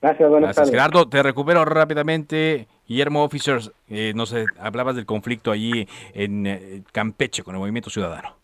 [0.00, 1.08] Gracias, buenas gracias, Gerardo.
[1.08, 2.66] Te recupero rápidamente.
[2.86, 7.90] Guillermo Officers, eh, no sé, hablabas del conflicto allí en eh, Campeche con el Movimiento
[7.90, 8.34] Ciudadano.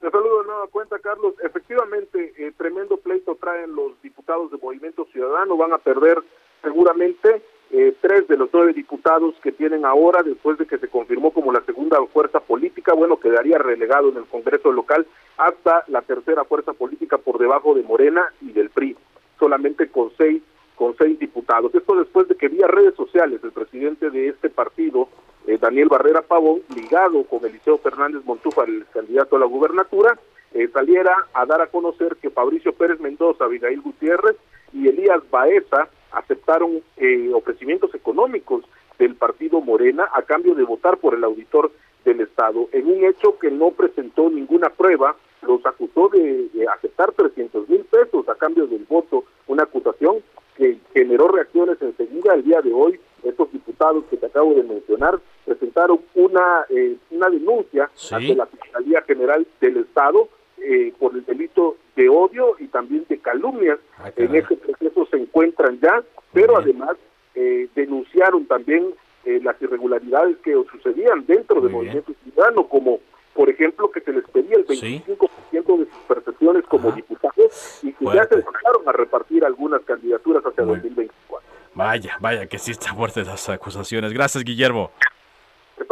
[0.00, 1.34] Te saludo de nueva cuenta, Carlos.
[1.44, 5.56] Efectivamente, eh, tremendo pleito traen los diputados de Movimiento Ciudadano.
[5.56, 6.18] Van a perder
[6.62, 11.30] seguramente eh, tres de los nueve diputados que tienen ahora, después de que se confirmó
[11.30, 15.06] como la segunda fuerza política, bueno, quedaría relegado en el Congreso local
[15.38, 18.96] hasta la tercera fuerza política por debajo de Morena y del PRI,
[19.38, 20.42] solamente con seis
[20.74, 21.74] con seis diputados.
[21.74, 25.08] Esto después de que vía redes sociales el presidente de este partido,
[25.46, 30.18] eh, Daniel Barrera Pavón, ligado con Eliseo Fernández Montúfar, el candidato a la gubernatura,
[30.54, 34.36] eh, saliera a dar a conocer que Fabricio Pérez Mendoza, Abigail Gutiérrez
[34.72, 38.64] y Elías Baeza aceptaron eh, ofrecimientos económicos
[38.98, 41.72] del partido Morena a cambio de votar por el auditor
[42.04, 47.12] del Estado, en un hecho que no presentó ninguna prueba, los acusó de, de aceptar
[47.12, 50.16] 300 mil pesos a cambio del voto, una acusación
[50.56, 53.00] que generó reacciones enseguida el día de hoy.
[53.22, 59.02] Estos diputados que te acabo de mencionar presentaron una, eh, una denuncia ante la Fiscalía
[59.02, 63.78] General del Estado eh, por el delito de odio y también de calumnias.
[64.16, 66.96] en este proceso se encuentran ya, pero además
[67.34, 73.00] eh, denunciaron también eh, las irregularidades que sucedían dentro del movimiento ciudadano, como
[73.34, 78.04] por ejemplo que se les pedía el 25% de sus percepciones como diputados y que
[78.06, 81.48] ya se empezaron a repartir algunas candidaturas hacia 2024.
[81.74, 84.12] Vaya, vaya, que sí están fuertes las acusaciones.
[84.12, 84.90] Gracias, Guillermo.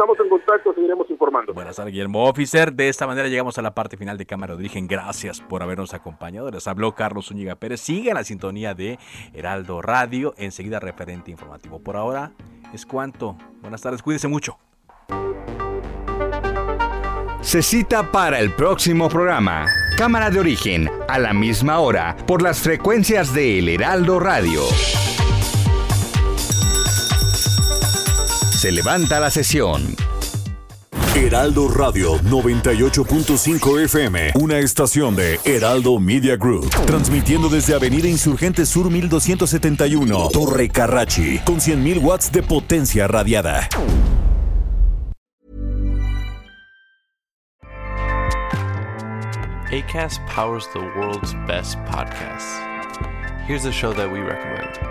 [0.01, 1.53] Estamos en contacto, seguiremos informando.
[1.53, 2.73] Buenas tardes, Guillermo Officer.
[2.73, 4.87] De esta manera llegamos a la parte final de Cámara de Origen.
[4.87, 6.49] Gracias por habernos acompañado.
[6.49, 7.81] Les habló Carlos Zúñiga Pérez.
[7.81, 8.97] Sigue la sintonía de
[9.31, 10.33] Heraldo Radio.
[10.37, 11.83] Enseguida, referente informativo.
[11.83, 12.31] Por ahora
[12.73, 13.37] es cuanto.
[13.61, 14.57] Buenas tardes, cuídese mucho.
[17.41, 19.67] Se cita para el próximo programa.
[19.99, 24.61] Cámara de Origen, a la misma hora, por las frecuencias de El Heraldo Radio.
[28.61, 29.81] Se levanta la sesión.
[31.15, 38.91] Heraldo Radio 98.5 FM, una estación de Heraldo Media Group, transmitiendo desde Avenida Insurgente Sur
[38.91, 43.67] 1271, Torre Carrachi, con 100.000 watts de potencia radiada.
[49.71, 52.59] ACAST powers the world's best podcasts.
[53.47, 54.90] Here's a show that we recommend.